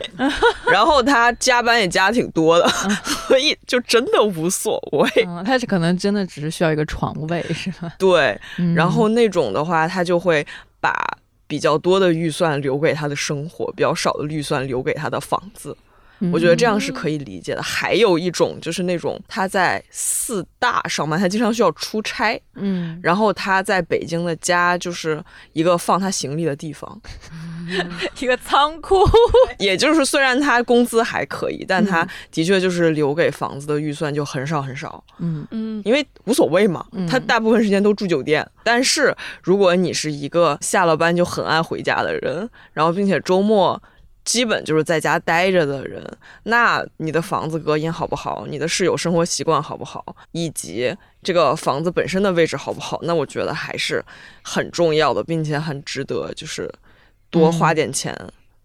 [0.71, 2.69] 然后他加班也加挺多的，
[3.27, 5.09] 所以就真的无所谓。
[5.43, 7.91] 他是可能真的只是需要一个床位，是吧？
[7.97, 8.39] 对。
[8.75, 10.45] 然后那种的话，他就会
[10.79, 10.93] 把
[11.47, 15.75] 比较多的预算留给他的生活，比较少的预算留给他的房子。
[16.31, 17.61] 我觉得这样是可以理解的。
[17.61, 25.21] 还有一种就是那种他在四大上班，他经常需要出差，嗯，然后他在北京的家就是
[25.51, 27.01] 一个放他行李的地方，
[28.19, 29.03] 一个仓库。
[29.59, 38.47] 也就是虽然他工资还可以，但他的确就是留给房子的预算就很少很少，嗯嗯，因为无所谓嘛，他大部分时间都住酒店。
[38.63, 43.81] 但是如果你是一个下了班就很爱回家的人，然后并且周末。
[44.23, 46.05] 基本就是在家待着的人，
[46.43, 48.45] 那你的房子隔音好不好？
[48.47, 50.15] 你的室友生活习惯好不好？
[50.31, 52.99] 以及这个房子本身的位置好不好？
[53.03, 54.03] 那我觉得还是
[54.41, 56.71] 很重要的，并且很值得，就是
[57.29, 58.17] 多花点钱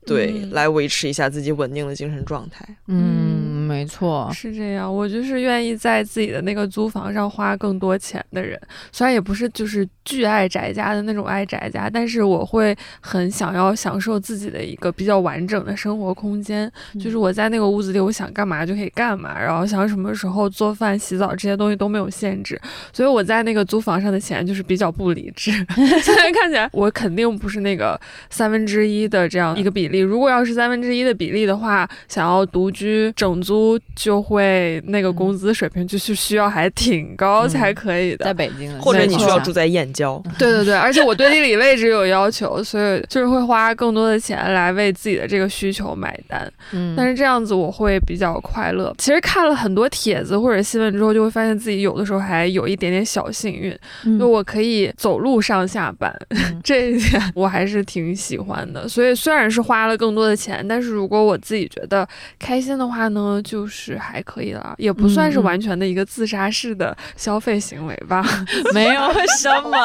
[0.07, 2.65] 对，来维持一下自己稳定的精神状态。
[2.87, 4.93] 嗯，没错，是这样。
[4.93, 8.59] 我就是愿意在自己的那个租房上花更多钱的人，
[8.91, 16.71] 虽然也不是就是巨爱宅家的那种爱宅家，但是我会很想要享受自己的一个比较完整的生活空间。
[16.99, 22.59] 就是我在那个屋子里，我想干嘛就可以干嘛，然后想什么时候做饭、洗澡这些东西都没有限制。
[22.93, 25.51] 所以我在那个租房上的钱就是比较不理智。
[26.03, 28.01] 现在看起来，我肯定不是那个
[28.31, 29.99] 三分之一的这样一个比例。
[29.99, 33.58] 如果要是三分之一的比例的话，想要独居整租
[33.95, 40.23] 就会那个工资水平就是需要还挺高才可以的，在北京，或者你需要住在燕郊。
[40.39, 46.51] 对对对，而且我对地理位置有要求，所以就是会花更多的钱来为自己的这个需求买单。
[46.73, 48.95] 嗯，但是这样子我会比较快乐。
[48.99, 53.77] 其实看了很多帖子或者新闻之后，就会发现自己有的时候还有一点点小幸运，
[54.19, 56.15] 就我可以走路上下班，
[56.63, 58.89] 这一点我还是挺喜欢的。
[58.89, 62.07] 所以虽然是花了更多的钱，但是如果我自己觉得
[62.39, 68.23] 开心的话呢，就是还可以了，也不算是完全的一个自杀式的消费行为吧。
[68.75, 69.01] 没有
[69.41, 69.79] 什么，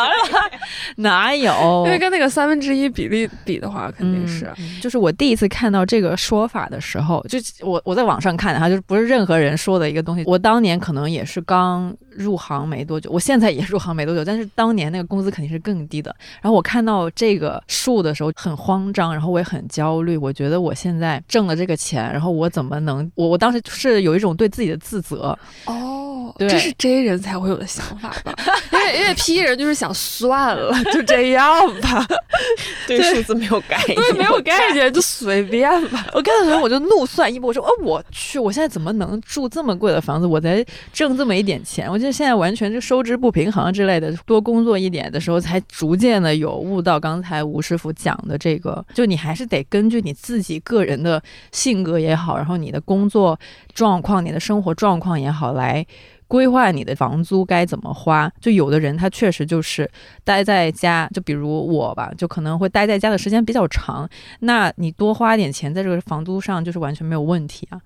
[0.98, 1.84] 哪有？
[1.86, 4.52] 因为跟那个三分之一比例比的话，肯定是。
[4.82, 10.24] 就是我第一次看到这个说法的时候，就我我在网上看的哈，就是不是任何人说的一个东西。
[10.26, 16.16] 我当年可能也是刚入行没多久，我现在也入行没多久，但是当年那个工资肯定是更低的。
[16.42, 20.16] 然后我看到这个数的时候很慌张，然后我也很焦虑。
[20.16, 28.34] 我觉得我现在挣了这个钱，然后我怎么能我我当时是有一种对自己的自责哦哦，这是 J 人才会有的想法吧？
[28.72, 31.46] 因为因为 P 人就是想算了，就这样
[31.82, 32.06] 吧，
[32.88, 36.06] 对数字没有概念，对没有概念就随便吧。
[36.14, 40.26] 我看到时候我就怒算一波，我说哦我去，我现在怎么能住这么贵的房子？
[40.28, 44.14] 我才挣这么一点钱，我觉得现在完全就收支不平衡之类的。
[44.26, 53.38] 多工作一点的时候，才逐渐的有悟到刚才吴师傅讲的这个，就你还是得根据你自己个人的性格也好，然后你的工作
[53.74, 55.86] 状况、你的生活状况也好来。
[56.34, 58.28] 规划你的房租该怎么花？
[58.42, 59.88] 就有的人他确实就是
[60.24, 64.10] 待在家，就比如我吧，就可能会待在家的时间比较长。
[64.40, 67.80] 那你多花点钱在这个房租上，就是完全没有问题啊。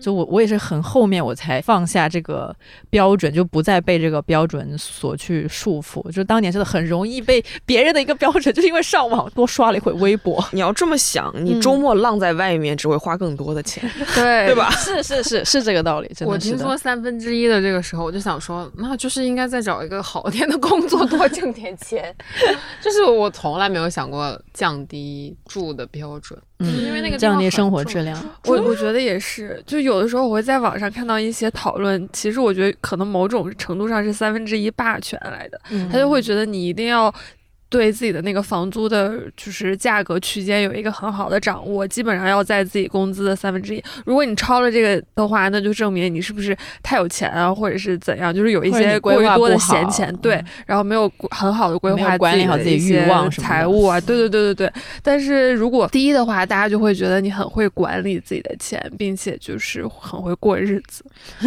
[0.00, 2.52] 就我我也是很后面我才放下这个
[2.90, 6.10] 标准，就不再被这个标准所去束缚。
[6.10, 10.44] 就当年真的很容易被别人的一个标准，就是因为上网多刷了一会微博。
[10.50, 14.68] 你要这么想，你周末浪在外面只会花更多的钱，对对吧？
[14.72, 16.10] 是是是是这个道理。
[16.26, 17.80] 我听说三分之一的这个。
[17.92, 22.14] 时候我就想说，那就是应该再找一个好点的工作，多 挣点钱。
[22.80, 28.18] 就是我从来没有想过降低住的标准，就是因为那个降低生活质量。
[28.44, 37.14] 我我觉得也是，就有的时候我会在网上看到一些讨论，其实我觉得可能某种程度上是三分之一霸权来的，他就会觉得你一定要。
[37.72, 43.82] 对自己的那个房租的，就是价格区间有一个很好的掌握，基本上要在自己工资的三分之一。
[44.04, 54.72] 如果你超了这个的话，那就证明你是不是太有钱啊，或者是怎样，就是有一些过于多的闲钱，对，然后没有很好的规划管理好自己欲望、财务啊，对对 对对对。
[55.02, 61.02] 但是如果低的话，大家就会觉得你很会管理自己的钱，并且就是很会过日子。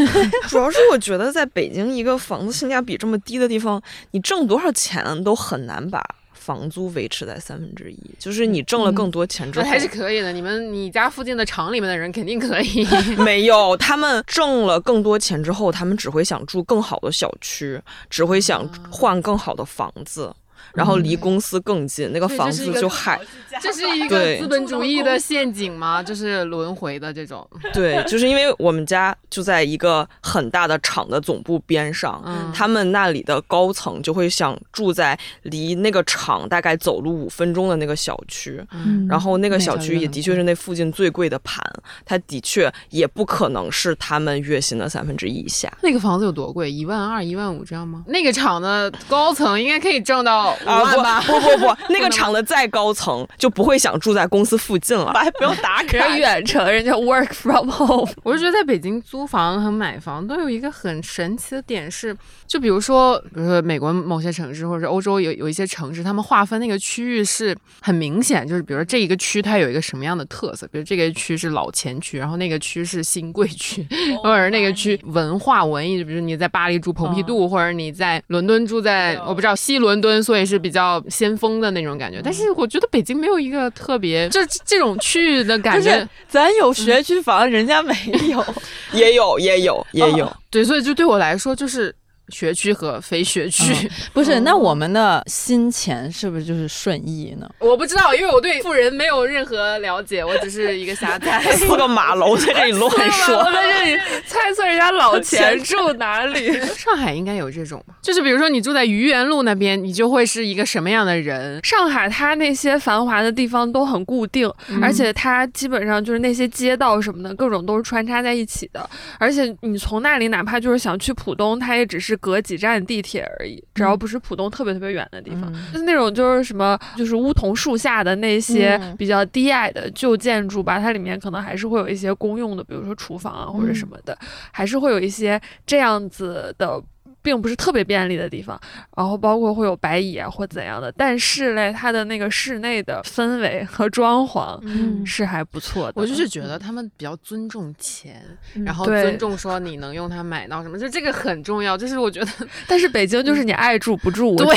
[0.49, 6.03] 主要是我觉得在北京一个房子性价比这么低的地方，你挣多少钱都很难把。
[6.45, 10.31] 房租维持在三分之一，就是你挣了更多钱之后还是可以的。
[10.31, 12.85] 你们你家附近的厂里面的人肯定可以。
[13.17, 17.81] 没有，他们挣了更多钱之后，他们只会想住更好的小区，
[18.11, 20.31] 只会想换更好的房子。
[20.75, 23.19] 然后离公司更近，那个房子就海，
[23.61, 26.03] 这是一个 资本主义的陷阱吗？
[26.03, 27.47] 就是轮回的这种。
[27.73, 32.21] 对，就是因为我们家就在一个很大的厂的总部边上，
[32.53, 38.61] 他们那里的高层就会想住在离那个厂大概走路五分钟的那个小区，
[39.07, 41.63] 然后那个小区也的确是那附近最贵的盘，
[42.03, 45.71] 它的确也不可能是他们月薪的三分之一以下。
[45.81, 46.69] 那个房子有多贵？
[46.69, 48.03] 一万二、一万五这样吗？
[48.07, 50.55] 那个厂的高层应该可以挣到。
[50.65, 56.07] 啊不不不不， 那个厂的再高层就不会想住在公司附近了，还不用打卡。
[56.17, 58.09] 远程，人家 work from home。
[58.23, 62.15] 我就觉得在北京租房和买房都有一个很神奇的点是，
[62.47, 73.85] 就比如说，比如说美国某些城市，或者是欧洲有有一些城市，他们划分那个区域是很明显，就是比如说这一个区它有一个什么样的特色，比如这个区是老钱区，然后那个区是新贵区，
[74.23, 80.54] 或者那个区文化文艺，就比如你在巴黎住蓬皮杜，或者你在伦敦住在我不知道西伦敦，所以是。
[80.55, 86.07] 是比较先锋的那种感觉，但是我觉得北京没有一个特别，就这种区域的感觉。
[86.29, 87.93] 咱有学区房，人家没
[88.29, 88.43] 有，
[88.93, 90.31] 也有，也有，也有。
[90.49, 91.93] 对，所以就对我来说，就是
[92.29, 93.73] 学区和非学区。
[94.13, 97.49] 不是，那我们的新钱是不是就是顺义呢？
[97.59, 101.39] 我不知道，因为我对富人没有任何了解，我只是一个瞎猜。
[101.55, 106.51] 四个马楼在这里乱我说，在这里猜测人家老 钱住哪里。
[106.75, 107.95] 上海应该有这种吧？
[108.01, 111.63] 就是比如说你住在愚园路那边，你就会是一个什么样的人？
[111.63, 114.51] 上海它那些繁华的地方都很固定，
[114.81, 118.87] 而且它基本上就是那些街道什么的，各种都是穿插在一起的。
[119.19, 125.51] 而且你从那里哪怕就是想去浦东，它也只是隔几站地铁而已，只要不是浦东特别特别远的地方。
[125.53, 134.17] 嗯就是那种就是什么，就是梧桐树下的那些嗯比较低矮的旧建筑吧，它里面可能还是会有一些公用的，比如说厨房啊或者什么的，
[134.51, 136.81] 还是会有一些这样子的。
[137.25, 138.59] 并不是特别便利的地方，
[138.95, 145.93] 然后包括会有白蚁啊或怎样的，但是嘞，它的那个室内的氛围和装潢嗯，是还不错的。
[145.95, 148.21] 我就是觉得他们比较尊重钱，
[148.53, 151.75] 嗯然后尊重说你能用它买到什么，就这个很重要。
[151.75, 152.27] 就是我觉得
[152.67, 154.55] 但是北京就是你爱住不住， 我对，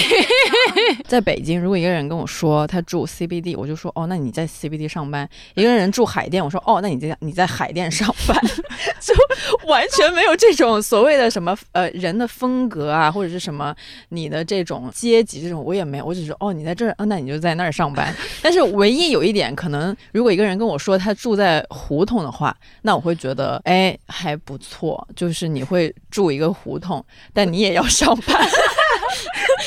[1.08, 8.36] 在北京，如果一个人跟我说他住 CBD，我就说哦，那你在 CBD 上班；一个人住海淀，我说哦，那你在你在海淀上班，
[9.00, 9.14] 就
[9.68, 13.76] 完全没有这种所谓的什么呃人的风格啊，或者是什么
[14.09, 18.14] 你的这种阶级这种，我也没有，我只是哦你在这儿，啊那你就在那儿上班。
[18.42, 27.04] 但是唯一有一点，可能如果一个人跟我说他住在胡同的话，那我会觉得哎还不错，就是你会住一个胡同，
[27.34, 28.36] 但你也要上班。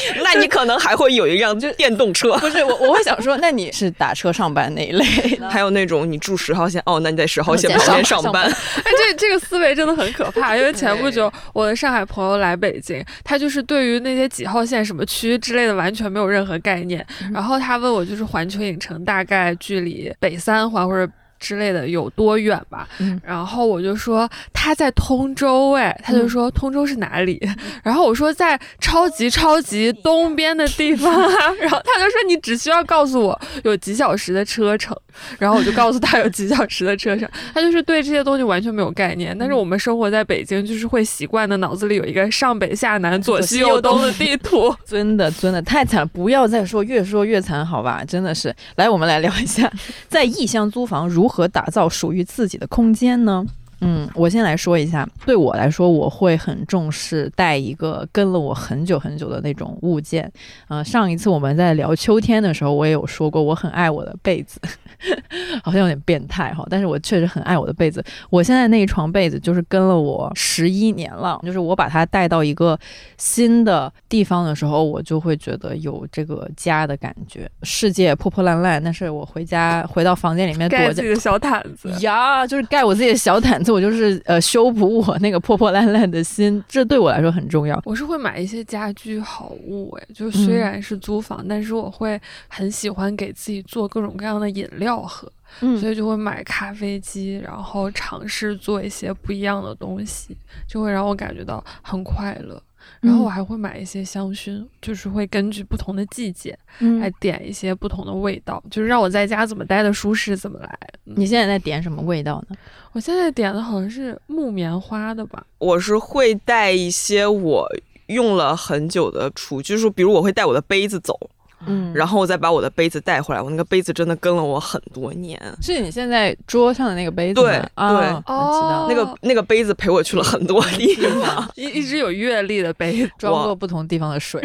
[0.24, 2.38] 那你可能还会有一辆就电动车。
[2.38, 5.06] 不是我，我会想说，那你是打车上班那一类？
[5.50, 17.06] 还有那种你住十号线，哦，那你在十号线 旁边上上班，哎，这这个思维真的很可怕，因为前不久我的上海朋友来北京，他就是对于那些几号线、什么区之类的完全没有任何概念。
[17.34, 21.12] 然后他问我，就是环球影城大概距离北三环或者。
[21.42, 22.88] 之类的有多远吧？
[23.00, 27.42] 嗯然后我就说他在通州，哎，他就说通州是哪里？
[27.84, 31.28] 然后我说在超级超级东边的地方啊。
[31.60, 34.96] 然后他就说你只需要告诉我有几小时的车程，
[35.40, 37.28] 然后我就告诉他有几小时的车程。
[37.54, 39.36] 他就是对这些东西完全没有概念。
[39.38, 44.74] 但是我们生活在北京，就是会习惯的脑子里有一个上北下南左西右东的地图。
[44.86, 48.04] 真的真的太惨了，不要再说，越说越惨，好吧？
[48.06, 49.72] 真的是，来，我们来聊一下，
[50.08, 53.46] 在异乡租房如何和打造属于自己的空间呢？
[53.82, 60.32] 嗯，我先来说一下，对我来说，我会很重视带一个跟了我很久很久的那种物件。
[60.68, 64.62] 呃，上一次我们在聊秋天的时候，我也有说过，我很爱我的被子，
[65.64, 68.04] 好像有点变态哈，但是我确实很爱我的被子。
[68.30, 72.78] 我现在那一床被子就是跟了我十一年了，就是我把它带到一个
[73.18, 77.50] 新的地方的时候，我就会觉得有这个家的感觉。
[77.64, 87.82] 世界破破烂烂，但是我回家回到房间里面躲着盖自己的小毯子，呀，就是盖我自己的小毯子，我就是呃修补我那个破破烂烂的心，这对我来说很重要。
[87.86, 100.36] 我是会买一些家居好物，哎，就虽然是租房，但是我会很喜欢给自己做各种各样的饮料喝，嗯所以就会买咖啡机，然后尝试做一些不一样的东西，
[100.68, 102.62] 就会让我感觉到很快乐。
[103.00, 110.80] 然后我还会买一些香薰，就是会根据不同的季节来嗯，点一些不同的味道，就是让我在家怎么待的舒适怎么来。
[111.06, 112.56] 嗯你现在在点什么味道呢？
[112.94, 115.46] 我现在点的好像是木棉花的吧？
[115.58, 117.68] 我是会带一些我
[118.08, 121.18] 用了很久的厨具，就是比如我会带我的杯子走，
[121.66, 123.42] 嗯然后我再把我的杯子带回来。
[123.42, 131.50] 我那个杯子真的跟了我很多年，是你现在桌上的那个杯子吗对啊对我知道那个那个杯子陪我去了很多地方。
[131.56, 133.10] 一 一直有阅历的杯。
[133.18, 134.42] 装过不同地方的水。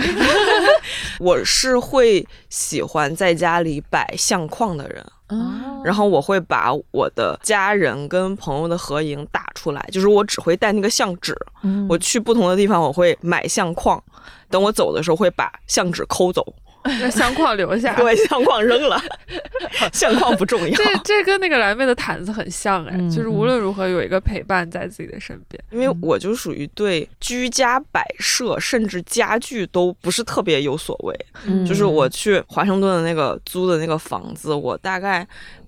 [1.18, 11.34] 我是会喜欢在家里摆相框的人，啊然后我会把我的家人跟朋友的合影打出来，就是我只会带那个相纸。
[11.62, 14.02] 嗯我去不同的地方，我会买相框，
[14.50, 16.65] 等我走的时候会把相纸抠走，那
[17.10, 17.94] 相框留下。
[18.00, 19.00] 对，相框扔了，
[19.92, 20.76] 相框不重要。
[20.76, 25.62] 这这跟那个蓝妹的毯子很像哎，嗯就是无论如何有一个陪伴在自己的身边。
[25.70, 31.14] 因为我就属于对居家摆设甚至家具都不是特别有所谓，
[31.46, 35.26] 嗯就是我去华盛顿的那个租的那个房子，我大概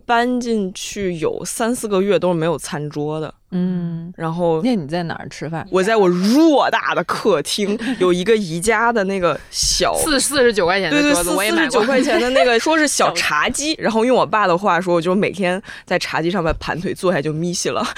[0.09, 5.69] 搬进去有三四个月都是没有餐桌的，嗯，然后那你在哪儿吃饭？
[5.71, 9.95] 我在我偌大的客厅 有一个宜家的那个小。
[9.99, 11.87] 四四十九块钱的桌子四我也买过四十九。
[11.87, 17.87] 块钱的那个， 说是小茶几，然后用我爸的话说，我就每天在茶几上面盘腿坐下就眯稀了。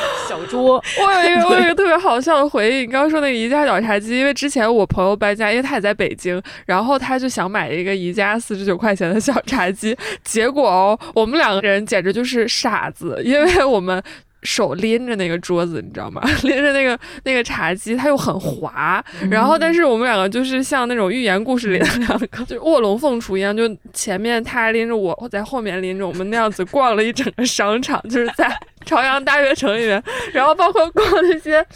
[0.28, 14.02] 小桌，我有一个我有一个特别好笑的回忆，你刚刚说那个宜家小茶几，因为之前我朋友搬家，因为他也在北京，然后他就想买一个宜家四十九块钱的小茶几，结果哦，我们两个人简直就是傻子，因为我们。
[14.42, 16.22] 手拎着那个桌子，你知道吗？
[16.44, 19.04] 拎着那个那个茶几，它又很滑。
[19.28, 28.48] 然后，但是我们两个就是像那种寓言故事里的两个，就是卧龙凤雏一样，就前面他拎着我，我在后面拎着我们那样子逛了一整个商场，就是在
[28.88, 30.00] 朝阳大悦城里面，
[30.32, 31.66] 然后包括逛那些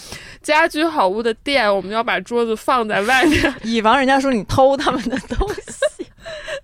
[0.41, 5.63] 家居好物的店，我们要把桌子放在外面， 以防人家说你偷他们的东西。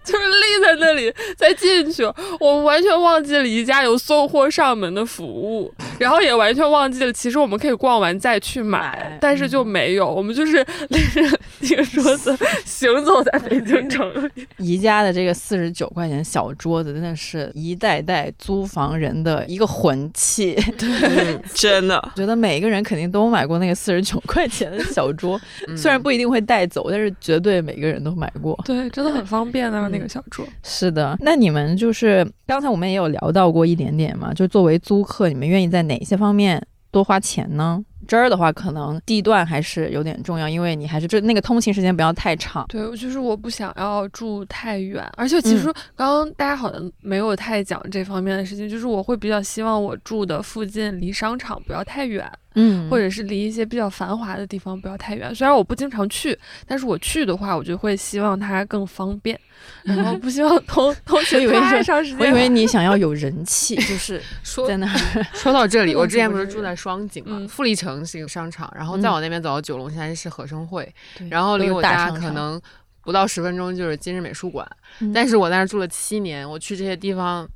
[0.07, 2.05] 就是立在那里再进去，
[2.39, 14.47] 我们完全忘记了宜家有送货上门的服务，然后也完全忘记了其实我们可以逛完再去买，但是就没有，我们就是拎着一个桌子 行走在北京城里。
[14.59, 20.55] 宜家的这个四十九块钱小桌子，真的是一代代租房人的一个魂器。
[20.79, 25.41] 对， 真的，觉得每一个人肯定都买过那个四十九块钱的小桌，
[25.77, 28.57] 虽然不一定会带走，但是绝对每个人都买过。
[28.65, 29.96] 对，真的很方便的。
[29.97, 37.83] 那个小桌是的，那你们就是刚才我们也有聊到过一点点嘛，就作为租客，你们愿意在哪些方面多花钱呢？
[38.07, 42.65] 这儿的话，可能地段还是有点重要，因为你还是就那个通勤时间不要太长。
[42.69, 45.65] 对，就是我不想要住太远，而且其实
[45.97, 52.31] 刚刚大家好像没有太讲这方面的事情，就是我会比较希望我住的附近离商场不要太远。
[52.57, 55.33] 嗯，或者是离一些比较繁华的地方不要太远。
[55.35, 56.37] 虽然我不经常去，
[56.67, 59.39] 但是我去的话，我就会希望它更方便，
[59.85, 62.19] 然后不希望通通勤太长时间。
[62.19, 64.87] 我以为你想要 有人气，就是说 在那。
[65.35, 70.93] 说到这里，我之前不是住在双井嘛，富力城是一个商场，然后再往那边走到九龙，山是合生汇，
[71.31, 72.61] 然后离我家可能
[73.03, 74.67] 不到十分钟就是今日美术馆。
[75.13, 77.47] 但是我在那住了七年，我去这些地方。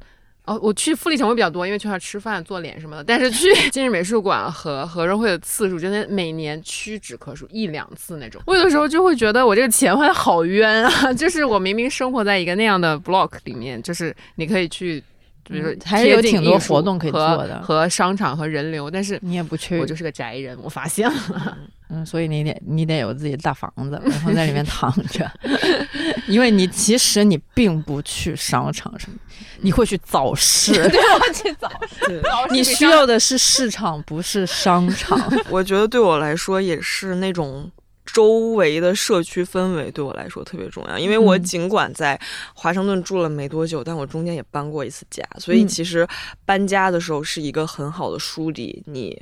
[0.47, 3.05] 哦，我去富力城会比较多，因为去那儿吃饭、做脸什么的。
[3.05, 8.43] 但是去 今日美术馆和和润会的次数，真的每年屈指可数，一两次那种。
[8.47, 11.13] 我有的时候就会觉得我这个钱花的好冤啊！
[11.15, 15.03] 就是我明明生活在一个那样的 block 里面，就是你可以去，
[15.45, 21.59] 比如说还是有挺多活动可以做的，和商场和人流，但是你也不去，我就是个宅人，我发现了。
[21.93, 25.29] 嗯，所以你得你得有自己的大房子，然后在里面躺着，
[26.29, 29.19] 因为你其实你并不去商场什么，
[29.61, 32.23] 你会去早市， 对，我去早市。
[32.51, 35.21] 你需要的是市场，不是商 场。
[35.51, 37.69] 我觉得对我来说也是那种
[38.07, 42.17] 周围的社区氛围对我来说特别重要，因为我尽管在
[42.55, 46.07] 华盛顿住了没多久，但我中间也搬过一次家，所以其实
[46.45, 49.21] 搬家的时候是一个很好的梳理你。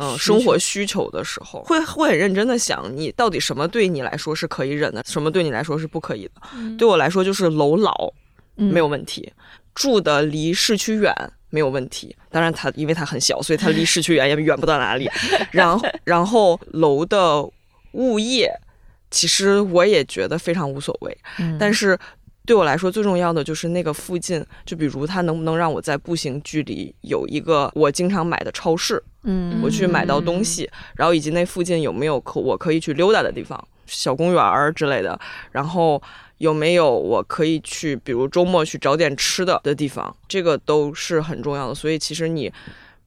[0.00, 6.32] 嗯，生活需求的时候，会会很认真的想，你到底什么对你来说是可以忍的，什么对你来说是不可以的。
[6.78, 8.12] 对我来说，就是楼老
[8.56, 9.30] 没有问题，
[9.74, 11.14] 住的离市区远
[11.50, 12.16] 没有问题。
[12.30, 15.10] 当然，它因为它很小，所以它离市区远也远不到哪里。
[15.52, 17.46] 然后，然后楼的
[17.92, 18.50] 物业，
[19.10, 21.18] 其实我也觉得非常无所谓。
[21.58, 21.98] 但是。
[22.50, 35.16] 对我来说，最重要的就是那个附近，就比如它能不能让我在步行距离有一个我经常买的超市，嗯，我去买到东西，然后以及那附近有没有可我可以去溜达的地方，小公园儿之类的，
[35.52, 36.02] 然后
[36.38, 41.74] 有没有我可以去，比如周末去找点吃的的地方，这个都是很重要的。
[41.76, 42.52] 所以其实你。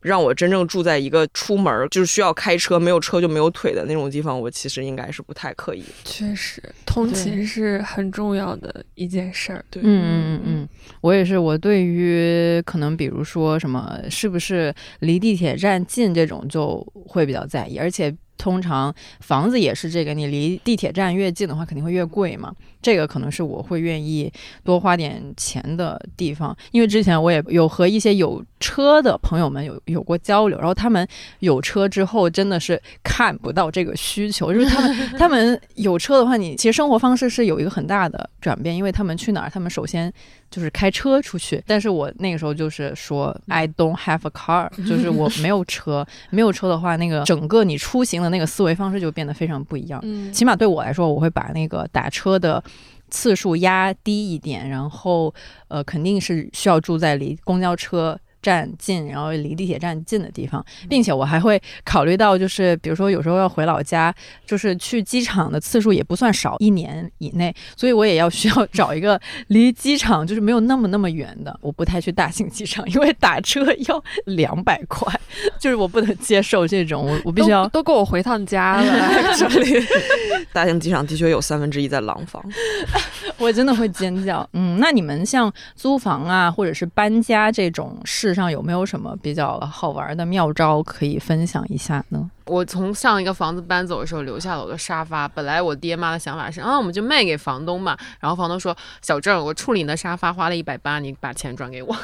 [0.04, 5.84] 让我真正住在一个出门就是需要开车，没有车就没有腿的那种地方，我其实应该是不太可以。
[6.04, 9.64] 确实，通勤是很重要的一件事儿。
[9.70, 10.70] 对，嗯嗯嗯嗯，
[11.02, 11.38] 我也是。
[11.38, 22.54] 我对于可能比如说什么是不是离地铁站近这种就会比较在意，而且通常房子也是这个，你离地铁站越近的话，肯定会越贵嘛。
[22.82, 24.30] 这个可能是我会愿意
[24.62, 31.08] 多花点钱的地方，因为之前我也有和一些有车的朋友们有有过交流，然后他们
[31.40, 40.12] 有车之后真的是看不到这个需求，就是他们 他们有车的话，你其实生活方式是有一个很大的转变，因为他们去哪儿，他们首先
[40.54, 52.64] 就是开车出去，但是我那个时候就是说 I don't have a car， 就是我没有车，没有车的话，那个整个你出行的那个思维方式就变得非常不一样，嗯，起码对我来说，我会把那个打车的。
[53.10, 55.32] 次数压低一点，然后
[55.68, 58.20] 呃，肯定是需要住在离公交车。
[58.44, 64.14] 站近，然后离地铁站近的地方，并且我还会考虑到，就是比如说有时候要回老家，
[64.46, 71.58] 就是去机场的次数也不算少，一年以内，所以我也要需要找一个离机场就是没有那么那么远的。
[71.62, 75.18] 我不太去大型机场，因为打车要两百块，
[75.58, 79.34] 就是我不能接受这种，我我必须要都够我回趟家了。
[79.40, 79.82] 这里
[80.52, 82.44] 大型机场的确有三分之一在廊坊，
[83.40, 84.46] 我真的会尖叫。
[84.52, 88.33] 嗯，那你们像租房啊，或者是搬家这种事。
[88.34, 92.30] 上有没有什么比较好玩的妙招可以分享一下呢？
[92.46, 95.26] 我从上一个房子搬走的时候留下了我的沙发。
[95.28, 97.98] 本来我爹妈的想法是，啊，我们就卖给房东嘛。
[98.20, 101.96] 然后房东说：“小郑，我处理你的沙发花了一百八，你把钱转给我。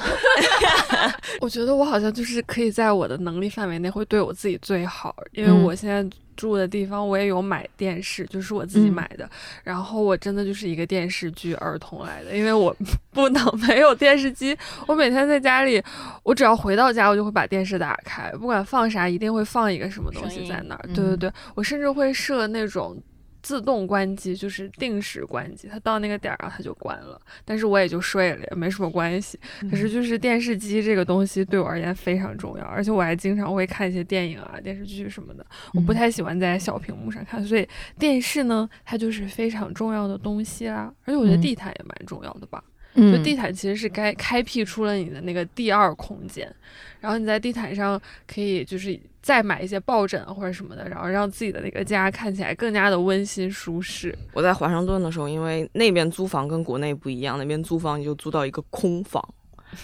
[1.42, 9.30] 我觉得我好像就是可以在我的能力范围内会对我自己最好，因为我现在住的地方我也有买电视，就是我自己买的。
[9.62, 12.74] 然后我真的就是一个电视剧儿童来的，因为我
[13.12, 14.58] 不能没有电视机。
[14.88, 15.84] 我每天在家里，
[16.24, 20.86] 我只要回到家，我就会把电视打开，不管放啥，一定会放一个什么东西在那儿。
[20.96, 22.98] 对对对，我甚至会设那种。
[23.42, 27.20] 自动关机就是定时关机，它到那个点儿啊，它就关了。
[27.46, 29.40] 但是我也就睡了，也没什么关系。
[29.70, 35.46] 可是就是电视机这个东西对我而言非常重要，而且我还经常会看一些电影啊、电视剧什么的。
[35.74, 37.68] 我不太喜欢在小屏幕上看，所以
[37.98, 40.94] 电视呢，它就是非常重要的东西啦。
[41.06, 42.64] 而且我觉得地毯也蛮重要的吧。
[43.00, 46.54] 就地毯其实是该开辟出了你的那个第二空间，
[47.00, 54.18] 然后你在地毯上可以就是再买一些抱枕或者什么的，然后让自己的那个家看起来更加的温馨舒适。
[54.34, 59.24] 我在华盛顿的时候，因为那边租房跟国内不一样，那边租房你就租到一个空房，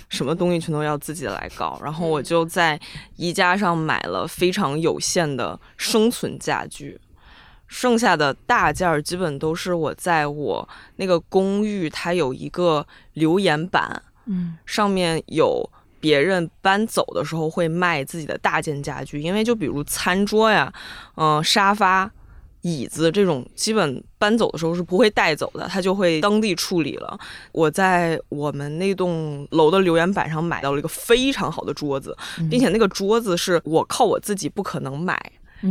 [0.09, 1.79] 什么东西全都要自己来搞。
[1.83, 2.79] 然后我就在
[3.17, 6.99] 宜家上买了非常有限的生存家具。
[7.67, 15.67] 剩下的大件儿基本都是我在我那个公寓，它有一个留言板，嗯，上面有
[15.99, 20.71] 别人搬走的时候会卖自己的大件家具，因为就比如餐桌呀，
[21.15, 22.09] 嗯，沙发、
[22.61, 27.19] 椅子这种，基本搬走的时候是不会带走的，他就会当地处理了。
[27.51, 32.15] 我在我们那栋楼的留言板上买到了一个非常好的桌子，
[32.49, 35.19] 并且那个桌子是我靠我自己不可能买，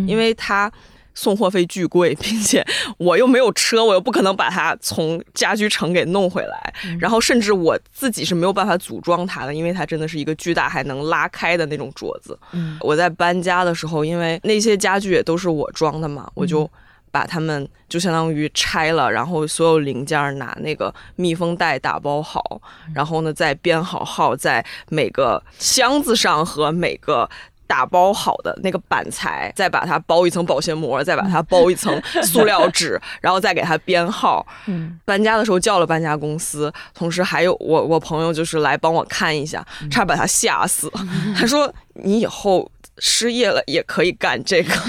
[0.09, 0.71] 因为它。
[1.15, 2.65] 送货费巨贵， 并且
[2.99, 6.75] 我又没有车，我又不可能把它从家居城给弄回来。
[6.99, 12.39] 然后甚至我自己是没有办法组装它的，因为它真的是一个巨大还能拉开的那种桌子。
[12.81, 16.69] 我在搬家的时候，因为那些家具也都是我装的嘛，我就
[17.11, 22.61] 把它们就相当于拆了，然后所有零件拿那个密封袋打包好，
[22.93, 27.29] 然后呢再编好号在每个箱子上和每个。
[27.67, 34.47] 打包好的那个板材，再把它包一层保鲜膜，再把它包一层 塑料纸，然后再给它编号。
[34.67, 40.91] 嗯，搬家的时候叫了搬家公司，同时还有我我朋友就是来帮我看一下，差点把他吓死。
[41.37, 44.73] 他说：“你以后失业了也可以干这个。”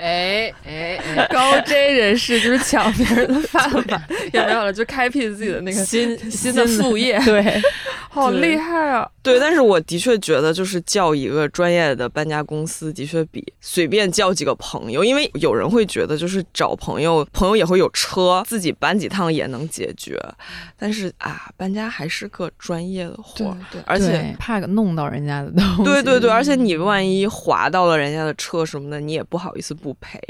[0.00, 4.72] 哎哎哎，高 J 人士就是抢别人的饭碗， 也没有了？
[4.72, 7.60] 就开辟自己的那个新新的副业，对，
[8.08, 9.06] 好厉害啊！
[9.22, 20.18] 对，但是我的确觉得，就是叫一个专业的搬家公司，的确比随便叫几个朋友，因为有人会觉得，就是找朋友，朋友也会有车，自己搬几趟也能解决。
[20.78, 25.84] 但是啊，搬家还是个专业的活，对，而且怕弄到人家的东西。
[25.84, 30.20] 对对对，而且你万一划到了人家的车什么的，你也不好意思不赔，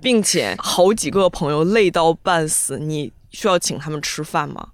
[0.00, 4.68] 并且好几个朋友累到半死，你需要请他们吃饭吗？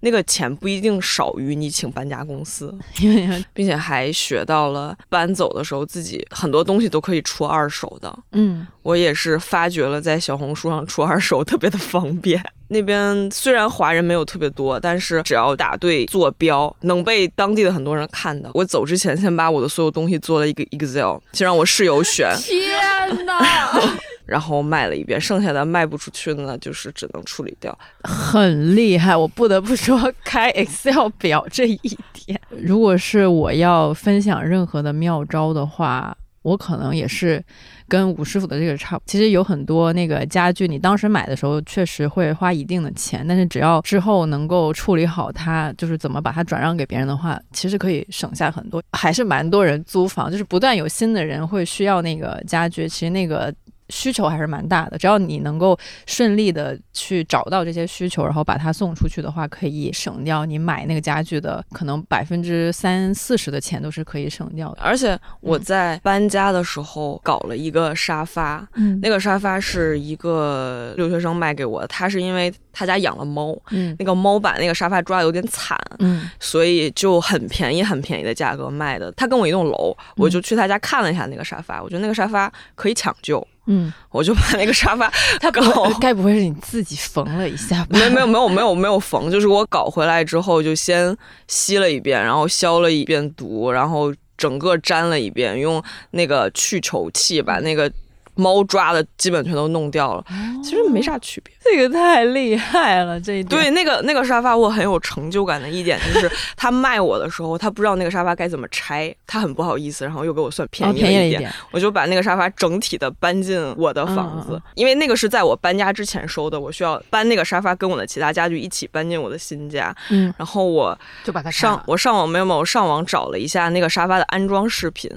[0.00, 2.72] 那个钱不一定少于你请搬家公司，
[3.52, 8.16] 并且还学到了搬走的时候自己很多东西都可以出二手的。
[8.32, 12.42] 嗯，我也是发觉了在小红书上出二手特别的方便。
[12.68, 18.50] 那边虽然华人没有特别多，但是只要打对坐标，能被当地的很多人看到。
[18.54, 22.36] 我走之前先把我的所有东西做了一个 Excel，先让我室友选。
[22.40, 23.38] 天哪！
[24.26, 27.76] 然后卖了一遍，剩下的卖不出去的呢，就是只能处理掉。
[28.02, 31.78] 很厉害，我不得不说，开 Excel 表这一
[32.12, 37.42] 点，如果是我要分享任何的妙招的话，我可能也是
[37.88, 39.00] 跟吴师傅的这个差。
[39.06, 48.82] 其实有很多那个家具，你当时买的时候确实会花一定的钱，但是只要之后能够处理好它，就是怎么把它转让给别人的话，其实可以省下很多。
[48.92, 53.54] 还是蛮多人租房，就是不断有新的人会需要那个家具，其实那个。
[53.88, 64.82] 需求还是蛮大的，只要你能够顺利的去找到这些需求，然后把它送出去的话，可以省掉你买那个家具的可能百分之三四十的钱都是可以省掉的。
[64.82, 79.12] 而且我在搬家的时候搞了一个沙发，嗯，那个沙发是一个留学生卖给我的，他是因为他家养了猫，嗯，那个猫把那个沙发抓的有点惨，嗯，所以就很便宜很便宜的价格卖的。
[79.12, 83.46] 他跟我一栋楼，我就去他家看了一下那个沙发，我觉得那个沙发可以抢救。
[83.66, 85.60] 嗯，我就把那个沙发， 它搞，
[86.00, 87.98] 该不会是你自己缝了一下吧？
[87.98, 91.16] 没没有没有没有没有缝，就是我搞回来之后就先
[91.48, 97.90] 吸了一遍，然后消了一遍毒，然后整个粘了一遍，用那个去臭器把那个
[98.36, 100.24] 猫抓的基本全都弄掉了，
[100.62, 101.52] 其实没啥区别。
[101.64, 103.48] 这个太厉害了，这一点。
[103.48, 125.10] 对，那个那个沙发我很有成就感的一点就是， 他卖我的时候，他不知道那个沙发该怎么拆，他很不好意思，然后又给我算便哦宜了一点，我就把那个沙发整体的搬进我的房子，因为那个是在我搬家之前收的，我需要搬那个沙发跟我的其他家具一起搬进我的新家，嗯，然后我就把它上我上网没有没有上网找了一下那个沙发的安装视频，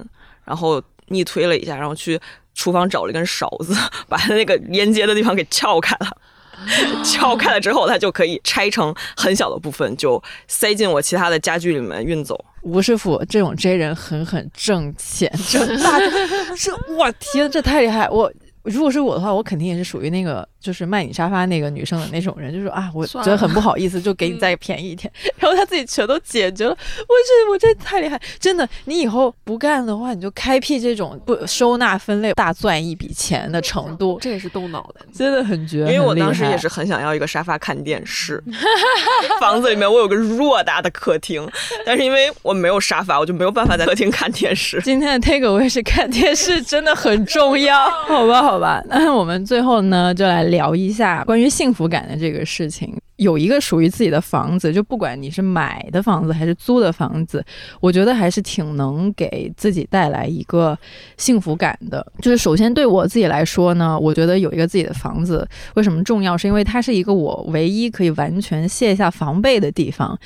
[0.46, 2.20] 然后逆推了一下，然后去
[2.60, 3.74] 厨房找了一根勺子，
[4.10, 6.12] 把它那个连接的地方给撬开了。
[7.06, 12.38] 撬开了之后，它就可以拆成很小的部分，就塞进我其他的家具里面运走。
[12.64, 15.98] 吴师傅这种 J 人狠狠挣钱挣大，
[16.60, 18.10] 这我天，这太厉害！
[18.10, 18.30] 我
[18.64, 26.72] 如果是我的话，我肯定也是属于那个就是卖你沙发那个女生的那种人，就是说啊，我觉得很不好意思，就给你再便宜一点， 然后他自己全都解决了。
[26.72, 35.06] 我这我这太厉害，真的，你以后不干的话，你就开辟这种不收纳分类大赚一笔钱的程度，这也是动脑的。
[35.14, 35.80] 真的很绝。
[35.80, 38.44] 因为我当时也是很想要一个沙发看电视，
[39.40, 41.48] 房子里面我有个偌大的客厅，
[41.86, 44.82] 但是因为我没有沙发，我就没有办法在客厅看电视。
[44.84, 48.84] 今天的 take away 是看电视真的很重要，好吧，好吧。
[48.90, 52.96] 那我们最后呢，就来聊一下关于幸福感的这个事情。
[53.20, 57.44] 有一个属于自己的房子，就不管你是买的房子还是租的房子，
[57.82, 60.78] 我觉得还是挺能给自己带来一个
[61.18, 62.06] 幸福感的。
[62.22, 70.18] 就是首先对我自己来说呢，我觉得有一个自己的房子为什么重要，是因为它是一个我唯一可以完全卸下防备的地方。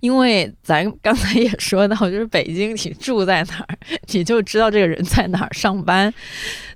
[0.00, 3.76] 因为咱刚才也说到，就是北京你住在哪儿，
[4.12, 6.12] 你就知道这个人在哪儿上班。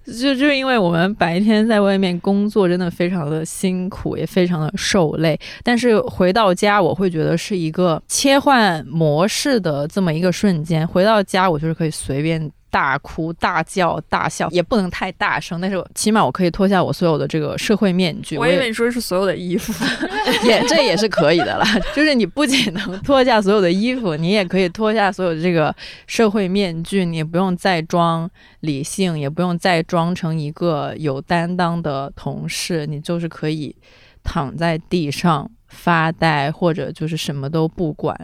[0.05, 5.39] 就就是因为我们白天在外面工作，真的非常的辛苦，也非常的受累。
[5.63, 10.87] 但是回到家，我会觉得是一个切换模式的这么一个瞬间。
[10.87, 12.51] 回到家，我就是可以随便。
[12.73, 18.39] 大哭大叫大笑也不能太大声，但是起码我可以脱下我所有的这个社会面具。
[18.39, 19.71] 我以为你说是所有的衣服，
[20.49, 21.67] 也这也是可以的啦。
[21.95, 28.27] 就是你不仅能脱下所有的衣服，你也可以脱下所有的这个社会面具，你也不用再装
[28.61, 33.77] 理性，也不用再装成一个有担当的同事，你就是可以
[34.23, 35.51] 躺在地上。
[35.75, 38.15] 发呆或者就是什么都不管，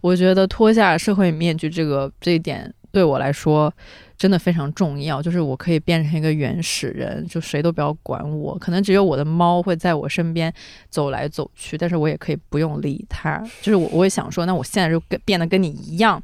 [0.00, 3.72] 我觉得脱下社会面具这个这一点对我来说
[4.18, 5.22] 真的非常重要。
[5.22, 10.52] 就是我可以变成一个原始人，就谁都不要管我，可能只有我的猫会在我身边
[10.90, 13.40] 走来走去，但是我也可以不用理它。
[13.62, 16.20] 就是我我也想说，那我现在就跟变得跟你一样。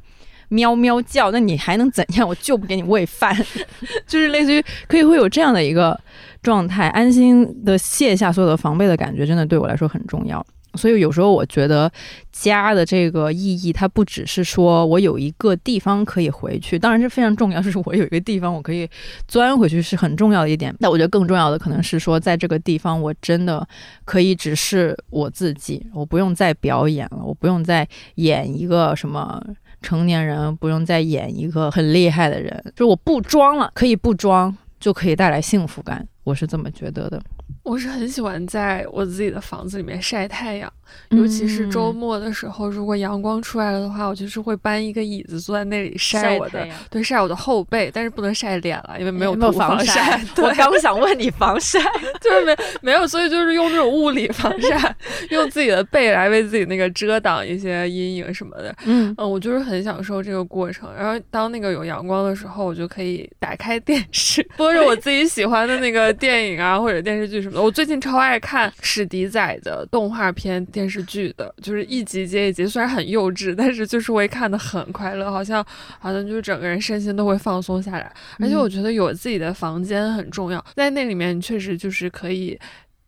[0.53, 2.27] 喵喵叫，那你还能怎样？
[2.27, 3.35] 我就不给你喂饭，
[4.05, 5.99] 就是类似于可以会有这样的一个
[6.43, 10.45] 状态，安心的卸下所有的防备的感觉，真的对我来说很重要。
[10.75, 11.91] 所以有时候我觉得
[12.31, 18.89] 家的这个意义，它不只是说我有一个地方可以回去，当然这非常重要，就是我有一个地方我可以
[19.27, 20.75] 钻回去是很重要的一点。
[20.79, 23.67] 但我觉得更重要的可能是说，在这个地方我真的
[24.03, 29.43] 可以只是我自己，我不用再表演了，我不用再演一个什么。
[29.83, 36.07] 成年人不用再演一个很厉害的人，就是我不装了，可以不装，就可以带来幸福感。
[36.23, 37.21] 我是这么觉得的。
[37.63, 40.71] 我是很喜欢在我自己的房子里面晒太阳，
[41.09, 50.19] 尤其是周末的时候，如果阳光出来了的话，我就是会搬一个椅子坐在那里晒我的，对，晒我的后背，但是不能晒脸了，因为没有没有防晒。
[50.35, 51.79] 对我刚想问你防晒，
[52.21, 54.95] 就是没没有，所以就是用这种物理防晒，
[55.29, 58.75] 用自己的背来为自己那个遮挡一些阴影什么的。
[58.85, 60.89] 嗯嗯，我就是很享受这个过程。
[60.97, 67.61] 然后当那个有阳光的时候，我就可以打开电视，播着我自己喜欢的那个电影啊或者电视剧什么的。
[67.61, 75.65] 我最近超爱看史迪仔的动画片电视剧的，就是一集接一集，虽然很幼稚，但是就是会看的很快乐，好像
[75.99, 78.11] 好像就是整个人身心都会放松下来。
[78.39, 82.59] 而且我觉得有自己的房间很重要，在那里面你确实就是可以。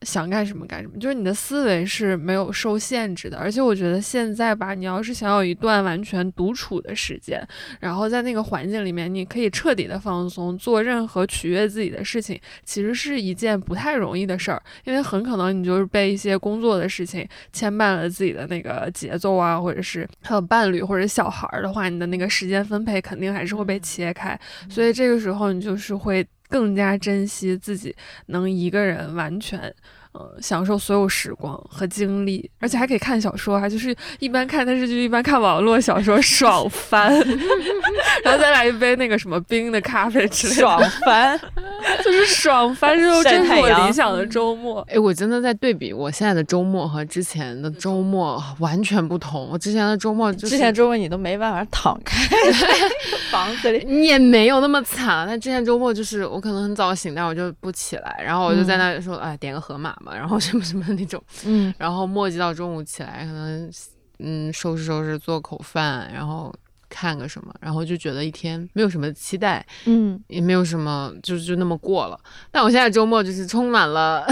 [0.05, 3.37] 想干什么干什么，就是你的思维是没有受限制的。
[3.37, 7.45] 而且我觉得现在吧，你要是想有一段完全独处的时间，
[7.79, 14.61] 然后在那个环境里面，你可以彻底的放松，做任何取悦自己的事情，其实是一件不太容易的事儿。
[14.83, 24.39] 因为很可能你就是被一些工作的事情牵绊了自己的那个节奏啊，或者是还有伴侣或者小孩儿的话，你的那个时间分配肯定还是会被切开。
[24.69, 26.25] 所以这个时候你就是会。
[26.49, 27.95] 更加珍惜自己
[28.27, 29.59] 能一个人完全，
[30.13, 37.11] 呃，享受所有时光和精力，而且还可以看小说，还就是一般看电视剧，一般看网络小说，爽翻，
[38.23, 41.39] 然后再来一杯那个什么冰的咖啡之类的，爽翻。
[42.03, 44.81] 就是爽翻， 这晒真是我理想的周末。
[44.89, 49.47] 哎，我真的在对比我现在的周末和之前的周末完全不同。
[49.51, 52.25] 我之前的周末就是之前周末你都没办法躺开
[53.31, 61.73] 房子里，你也没有那么惨，但之前周末就是我可能很早醒，但我就不起来，然后我就在那里说，哎，点个盒马嘛，然后什么什么那种，嗯。
[61.77, 63.71] 然后磨叽到中午起来，可能
[64.19, 66.53] 嗯收拾收拾做口饭，然后
[66.95, 72.17] 看个什么，然后就觉得一天没有什么期待，嗯也没有什么，就就那么过了。
[72.49, 74.25] 但我现在周末就是充满了，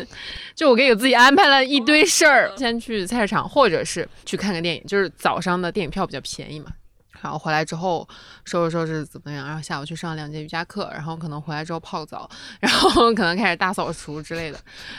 [0.56, 6.70] 就我给我自己安排了一堆事儿，先去菜市场，或者是去看个电影，就是早上的电影票比较便宜嘛。
[7.22, 8.06] 然后回来之后
[8.44, 9.46] 收拾收拾怎么样？
[9.46, 12.28] 然后下午去上两节瑜伽课，然后可能回来之后泡个澡，
[12.60, 14.58] 然后可能开始大扫除之类的。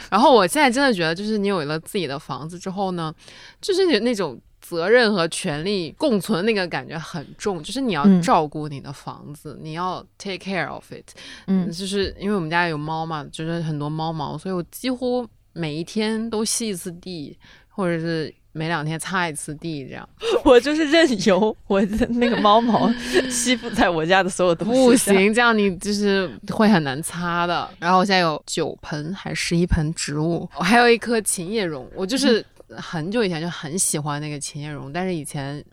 [0.09, 3.13] 然后我现在真的觉得，就是你有了自己的房子之后呢，
[3.61, 4.37] 就是有那种
[4.67, 11.15] 责任和权利共存那个感觉很重，就是你要嗯照顾你的房子，你要 take care of it。
[11.47, 17.37] 嗯就是因为我们家有猫嘛，就是很多猫毛，所以我几乎每一天都吸一次地，
[17.69, 20.07] 或者是每两天擦一次地这样。
[20.43, 22.91] 我就是任由我的那个猫毛
[23.29, 24.81] 吸附在我家的所有东西。
[24.81, 27.69] 不行，这样你就是会很难擦的。
[27.79, 31.87] 然后我现在有九盆还是十一盆植物，我还有一棵琴叶榕。
[31.95, 32.43] 我就是
[32.75, 35.63] 很久以前就很喜欢那个琴叶榕，但是以前。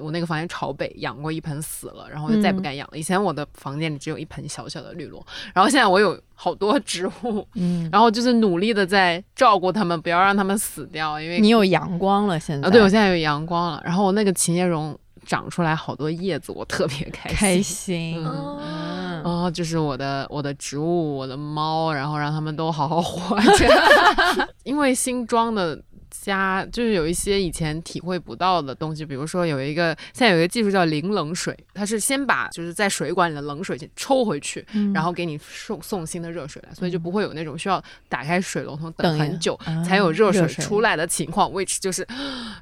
[0.00, 2.96] 我那个房间朝北，养过一盆死了，然后我就再不敢养了。
[2.96, 5.20] 以前我的房间里只有一盆小小的绿萝，
[5.52, 14.96] 然后现在我有好多 植物，嗯，然后就是努力的在照顾它们，不要让它们死掉，因为你有阳光了，现在啊，对我现在有阳光了，然后我那个琴叶榕
[15.26, 17.36] 长出来好多叶子，我特别开心。
[17.36, 18.24] 开心。
[18.24, 23.68] 嗯嗯哦，就是我的我的植物，我的猫，然后让它们都好好活着。
[24.62, 25.80] 因为新装的
[26.24, 42.06] 家，就是有一些以前体会不到的东西，比如说有一个现在有一个技术叫零冷水，它是先把就是在水管里的冷水先抽回去，嗯然后给你送送新的热水来，所以就不会有那种需要打开水龙头等很久啊才有热水出来的情况，which 就是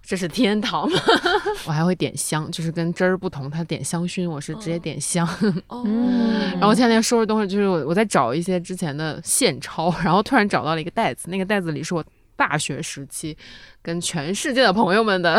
[0.02, 0.88] 这是天堂。
[1.66, 5.26] 我还会点香，就是跟汁儿不同，它点香薰，我是直接点香。
[5.68, 12.04] 哦，嗯然后前两天收拾东西，就是我我在找一些之前的现钞，然后突然找到了一个袋子，那个袋子里是我
[12.40, 13.36] 大学时期
[13.82, 15.38] 跟全世界的朋友们的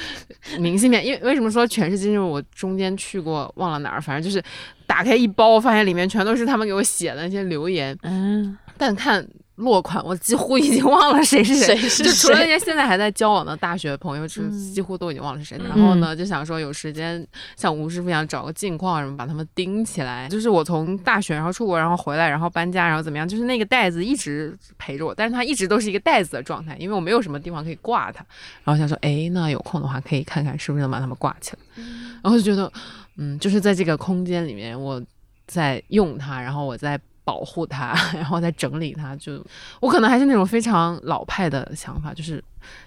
[0.58, 1.04] 明信片。
[1.04, 2.06] 因为为什么说全世界？
[2.06, 4.42] 因为我中间去过忘了哪儿，反正就是
[4.86, 9.28] 打开一包，发现里面全都是他们给我写的那些留言，嗯，但看。
[9.58, 15.58] 落款我几乎已经忘了谁是谁，谁是就除了那些现在还在交往的大学朋友，是嗯几乎都已经忘了是谁。
[15.68, 20.28] 然后呢，就想说有时间像吴师傅一样找个镜框什么，把他们钉起来。
[20.28, 28.24] 就是我从大学然后出国，然后回来，然后搬家，然后怎么样，就是那个袋子一直陪着我，但是它一直都是一个袋子的状态，因为我没有什么地方可以挂它。
[28.62, 31.84] 然后想说，哎，那有空的话可以看看是不是能把它们挂起来。
[32.22, 32.72] 然后就觉得，
[33.16, 35.02] 嗯，就是在这个空间里面，我
[35.46, 36.98] 在用它，然后我在。
[37.28, 39.44] 保护它， 然后再整理它，就
[39.80, 42.42] 我可能还是那种非常老派的想法，就是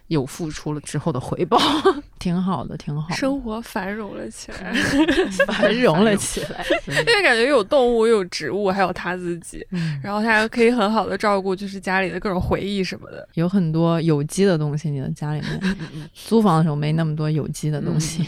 [0.08, 1.60] 有付出了之后的回报。
[2.18, 4.74] 挺好的，挺好的，生活繁荣了起来，
[5.46, 6.66] 繁荣了起来。
[6.88, 9.64] 嗯因为感觉有动物、有植物，还有他自己，
[10.04, 13.28] 然后他还可以很好的照顾，就是家里的各种回忆什么的。
[13.36, 15.78] 有很多有机的东西，你的家里面。
[16.14, 18.28] 租房的时候没那么多有机的东西。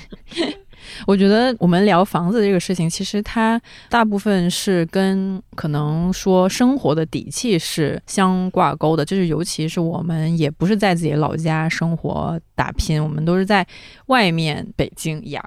[1.05, 13.65] 我觉得我们聊房子这个事情，其实它大部分是跟可能说生活的底气是相挂钩的，就是尤其是我们也不是在自己老家生活打拼，我们都是在
[14.07, 15.43] 外面北京呀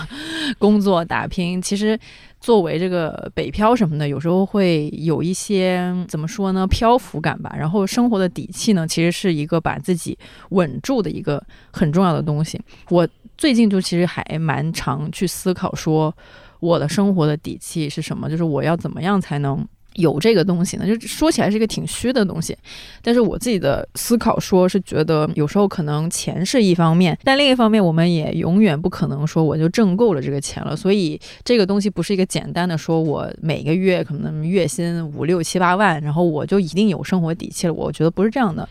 [0.58, 1.60] 工作打拼。
[1.60, 1.98] 其实
[2.40, 7.54] 作为这个北漂什么的，有时候会有一些怎么说呢，漂浮感吧。
[7.56, 10.18] 然后生活的底气呢，其实是一个把自己
[10.50, 12.60] 稳住的一个很重要的东西。
[12.88, 13.06] 我
[13.42, 16.14] 最近就其实还蛮常去思考说，
[16.60, 18.30] 我的生活的底气是什么？
[18.30, 19.66] 就是我要怎么样才能。
[19.96, 22.56] 有这个东西呢，就说起来是一个挺虚的东西，
[23.02, 38.66] 但是我自己的思考说是觉得有时候可能钱是一方面，但另一方面我们也永远不可能说我就挣够了这个钱了，所以这个东西不是一个简单的说我每个月可能月薪五六七八万，然后我就一定有生活底气了，我觉得不是这样的。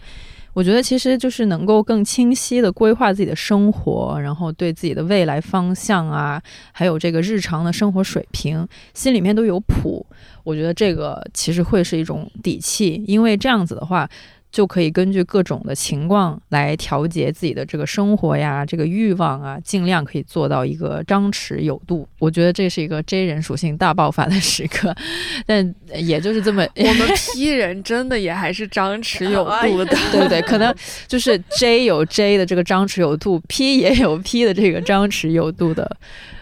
[0.53, 6.41] 我觉得其实就是能够更清晰的规划自己的生活，然后对自己的未来方向啊，
[6.71, 10.05] 还有这个日常的生活水平，心里面都有谱。
[10.43, 14.09] 我觉得这个其实会是一种底气，因为这样子的话，
[14.51, 22.07] 就可以根据各种的情况来调节自己的这个生活呀，这个欲望啊，尽量可以做到一个张弛有度。
[22.19, 24.93] 我觉得这是一个 J 人属性大爆发的时刻，
[25.47, 26.61] 但也就是这么。
[26.75, 30.73] 我们 P 人真的也还是张弛有度的， 对不对，可能
[31.07, 35.89] 就是 J 有 J 的这个张弛有度，P 也有 P 的这个张弛有度的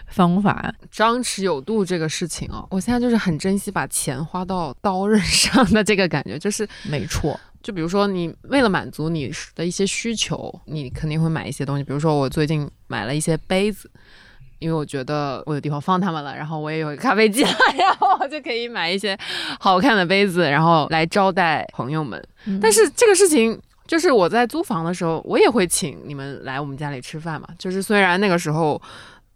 [0.06, 0.74] 方法？
[0.90, 13.90] 张弛有度这个事情哦，我现在就是很珍惜把钱花到刀刃上的这个感觉，就是没错，就比如说你为了满足你的一些需求，你肯定会买一些东西，比如说我最近买了一些杯子。
[14.58, 19.18] 因为我觉得我有地方放它们了，然后我也有咖啡机了， 然后我就可以买一些
[19.58, 22.22] 好看的杯子，然后来招待朋友们。
[22.60, 27.48] 但是这个事情就是我在租房的时候，我也会请你们来我们家里吃饭嘛。
[27.58, 28.78] 就是虽然那个时候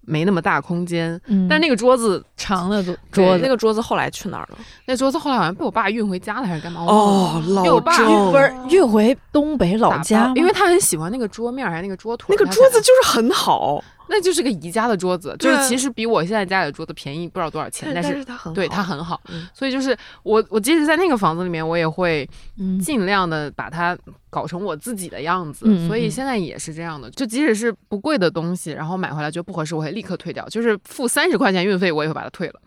[0.06, 4.58] 没那么大空间，嗯但那个桌子，长的桌子，那个桌子后来去哪儿了？
[4.86, 6.82] 那桌子后来好像被我爸运回家了还是干嘛？
[6.82, 22.28] 哦，老爸郑不是运回东北老家因为他很喜欢那个桌面还是那个桌腿，那个桌子就是很好，那就是个宜家的桌子，就是其实比我现在家里的桌子便宜不知道多少钱，但但是它很好，对它很好，嗯所以就是我我即使在那个房子里面，我也会
[22.58, 23.96] 嗯尽量的把它
[24.30, 25.66] 搞成我自己的样子。
[25.86, 32.60] 所以现在也是这样的，就即使是不贵的东西，然后买回来觉得不合适，我会立刻退掉，就是付三十块钱运费，我也会把它退了。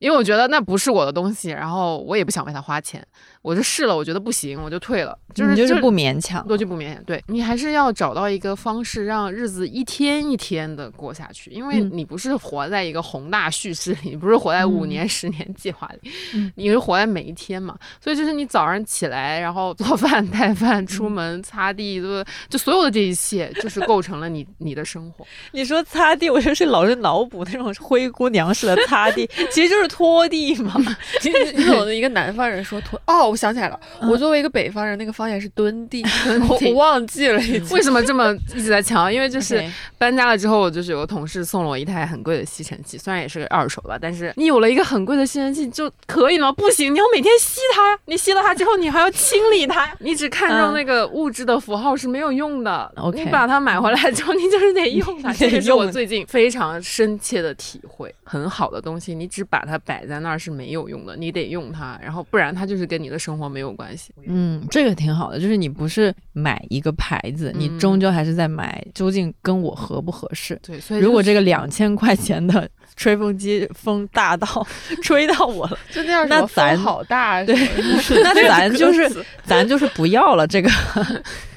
[0.00, 3.06] 因为我觉得那不是我的东西，然后我也不想为他花钱，
[3.42, 5.16] 我就试了，我觉得不行，我就退了。
[5.32, 6.44] 就是你就是不勉强。
[6.48, 17.78] 多就不勉强，对你还是要找到一个方式，让日子一天一天的过下去，因为嗯你不是活在一个宏大叙事里， 你不是活在五嗯年、十年计划里，嗯 你是活在每一天嘛。
[18.02, 22.30] 所以就是你早上起来，然后做饭、带饭、出嗯门、擦地，对吧？
[22.48, 25.26] 就所有的这一切，就是构成了你你的生活。
[25.52, 30.74] 你说擦地，我就是老是脑补那种灰姑娘式的擦地，其实就是拖地吗。
[31.22, 36.04] 你你有的一个南方人说拖 哦，我想起来了，我作为一个北方人，那个方言是蹲地，
[36.48, 37.38] 我我忘记了。
[37.70, 39.12] 为什么这么一直在强？
[39.12, 39.62] 因为就是
[39.98, 46.52] 搬家了之后，就是有个同事送了我一台很贵的吸尘器，虽然也是个二手吧，但是你有了一个很贵的吸尘器就可以吗？
[46.52, 47.98] 不行，你要每天吸它呀！
[48.06, 49.94] 你吸了它之后，你还要清理它呀。
[49.98, 52.92] 你只看重嗯那个物质的符号是没有用的。
[53.14, 55.32] 你把它买回来之后，你就是得用它。
[55.32, 58.14] 这个是我最近非常深切的体会。
[58.22, 64.12] 很好的东西，你只把它摆在那儿是没有用的，你得用它，然后不然它就是跟你的生活没有关系。
[64.26, 70.58] 嗯，这个挺好的，就是你不是买一个牌子，你嗯终究还是在买究竟跟我合不合适。
[70.62, 74.46] 对，所以如果这个两千块钱的吹风机风大到
[75.02, 77.54] 吹到我了，就那样，那咱好大， 对
[78.22, 80.70] 那咱就是咱就是不要了这个。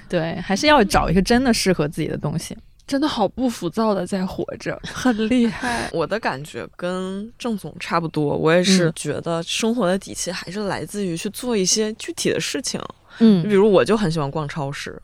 [0.09, 2.55] 对，还是要找一个真的适合自己的东西。
[2.85, 5.89] 真的好不浮躁的在活着，很厉害。
[5.93, 12.81] 我的感觉跟郑总差不多，我也是嗯觉得生活的底气还是来自于去做一些具体的事情。
[13.19, 15.01] 嗯比如我就很喜欢逛超市，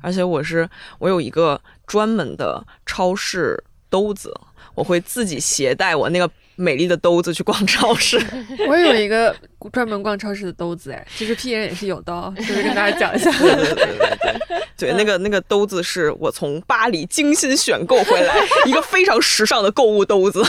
[0.00, 0.68] 而且我是
[0.98, 4.32] 我有一个专门的超市兜子，
[4.74, 8.20] 我会自己携带我那个美丽的兜子去逛超市。
[8.68, 9.34] 我也有一个
[9.72, 13.30] 专门逛超市的兜子，哎，其实 P 人也是有的， 就是跟大家讲一下。
[13.38, 14.38] 对对对对
[14.76, 18.34] 对，对，那个那个兜子是我从巴黎精心选购回来，
[18.66, 20.44] 一个非常时尚的购物兜子。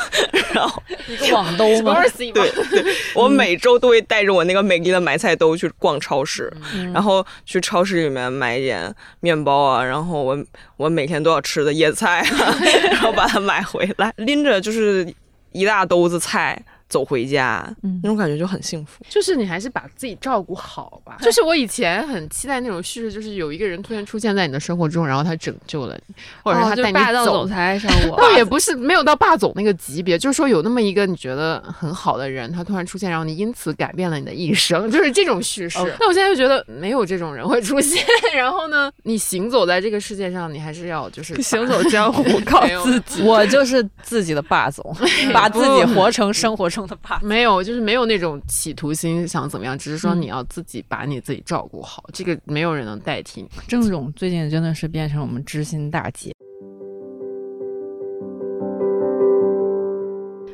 [0.51, 2.01] 然后，一个网兜吗？
[2.17, 10.45] 对对对，我每周都会带着我那个美丽的买菜兜去逛超市，嗯然后去超市里面买一点面包啊，然后我
[10.75, 12.57] 我每天都要吃的野菜啊，
[12.91, 15.07] 然后把它买回来，拎着就是
[15.51, 19.03] 一大兜子菜走回家，嗯那种感觉就很幸福。
[19.07, 21.17] 就是你还是把自己照顾好吧。
[21.21, 27.47] 就是我以前很期待那种叙事，就是有一个人突然出现在你的生活中，然后他拯救了你，或者是哦他带你就霸道总。
[27.47, 35.77] 裁爱上我， 倒也不是没有到霸总那个级别，就是说有那么一个你觉得很好的人，他突然出现，然后你因此改变了你的一生， 就是这种叙事。
[35.99, 38.03] 那我现在就觉得没有这种人会出现。
[38.35, 43.21] 然后呢，你行走在这个世界上，你还是要就是行走江湖 靠自己。
[43.21, 44.95] 我就是自己的霸总，
[45.33, 47.19] 把自己活成生活中的霸。
[47.21, 53.49] 没有，就是没有那种企图心想怎么样，只是说嗯你要自己把你自己照顾好，这个没有人能代替你。
[53.67, 56.31] 郑总最近真的是变成我们知心大姐。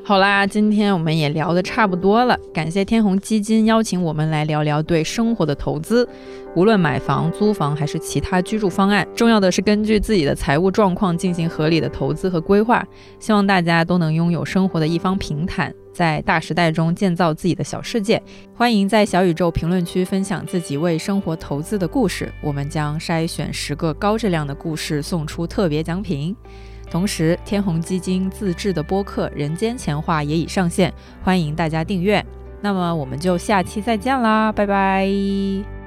[0.08, 6.08] 好啦，今天我们也聊得差不多了，感谢天弘基金邀请我们来聊聊对生活的投资。
[6.56, 12.86] 无论买房、租房还是其他居住方案，重要的是根据自己的财务状况进行合理的投资和规划。
[13.20, 18.22] 希望大家都能拥有生活的一方平坦，在大时代中建造自己的小世界。
[18.54, 26.36] 欢迎在小宇宙评论区分享自己为生活投资的故事，我们将筛选十个高质量的故事送出特别奖品。
[26.92, 30.94] 同时，天弘基金自制的播客《人间钱话》也已上线，
[31.24, 32.24] 欢迎大家订阅。
[32.62, 35.85] 那么我们就下期再见啦，拜拜。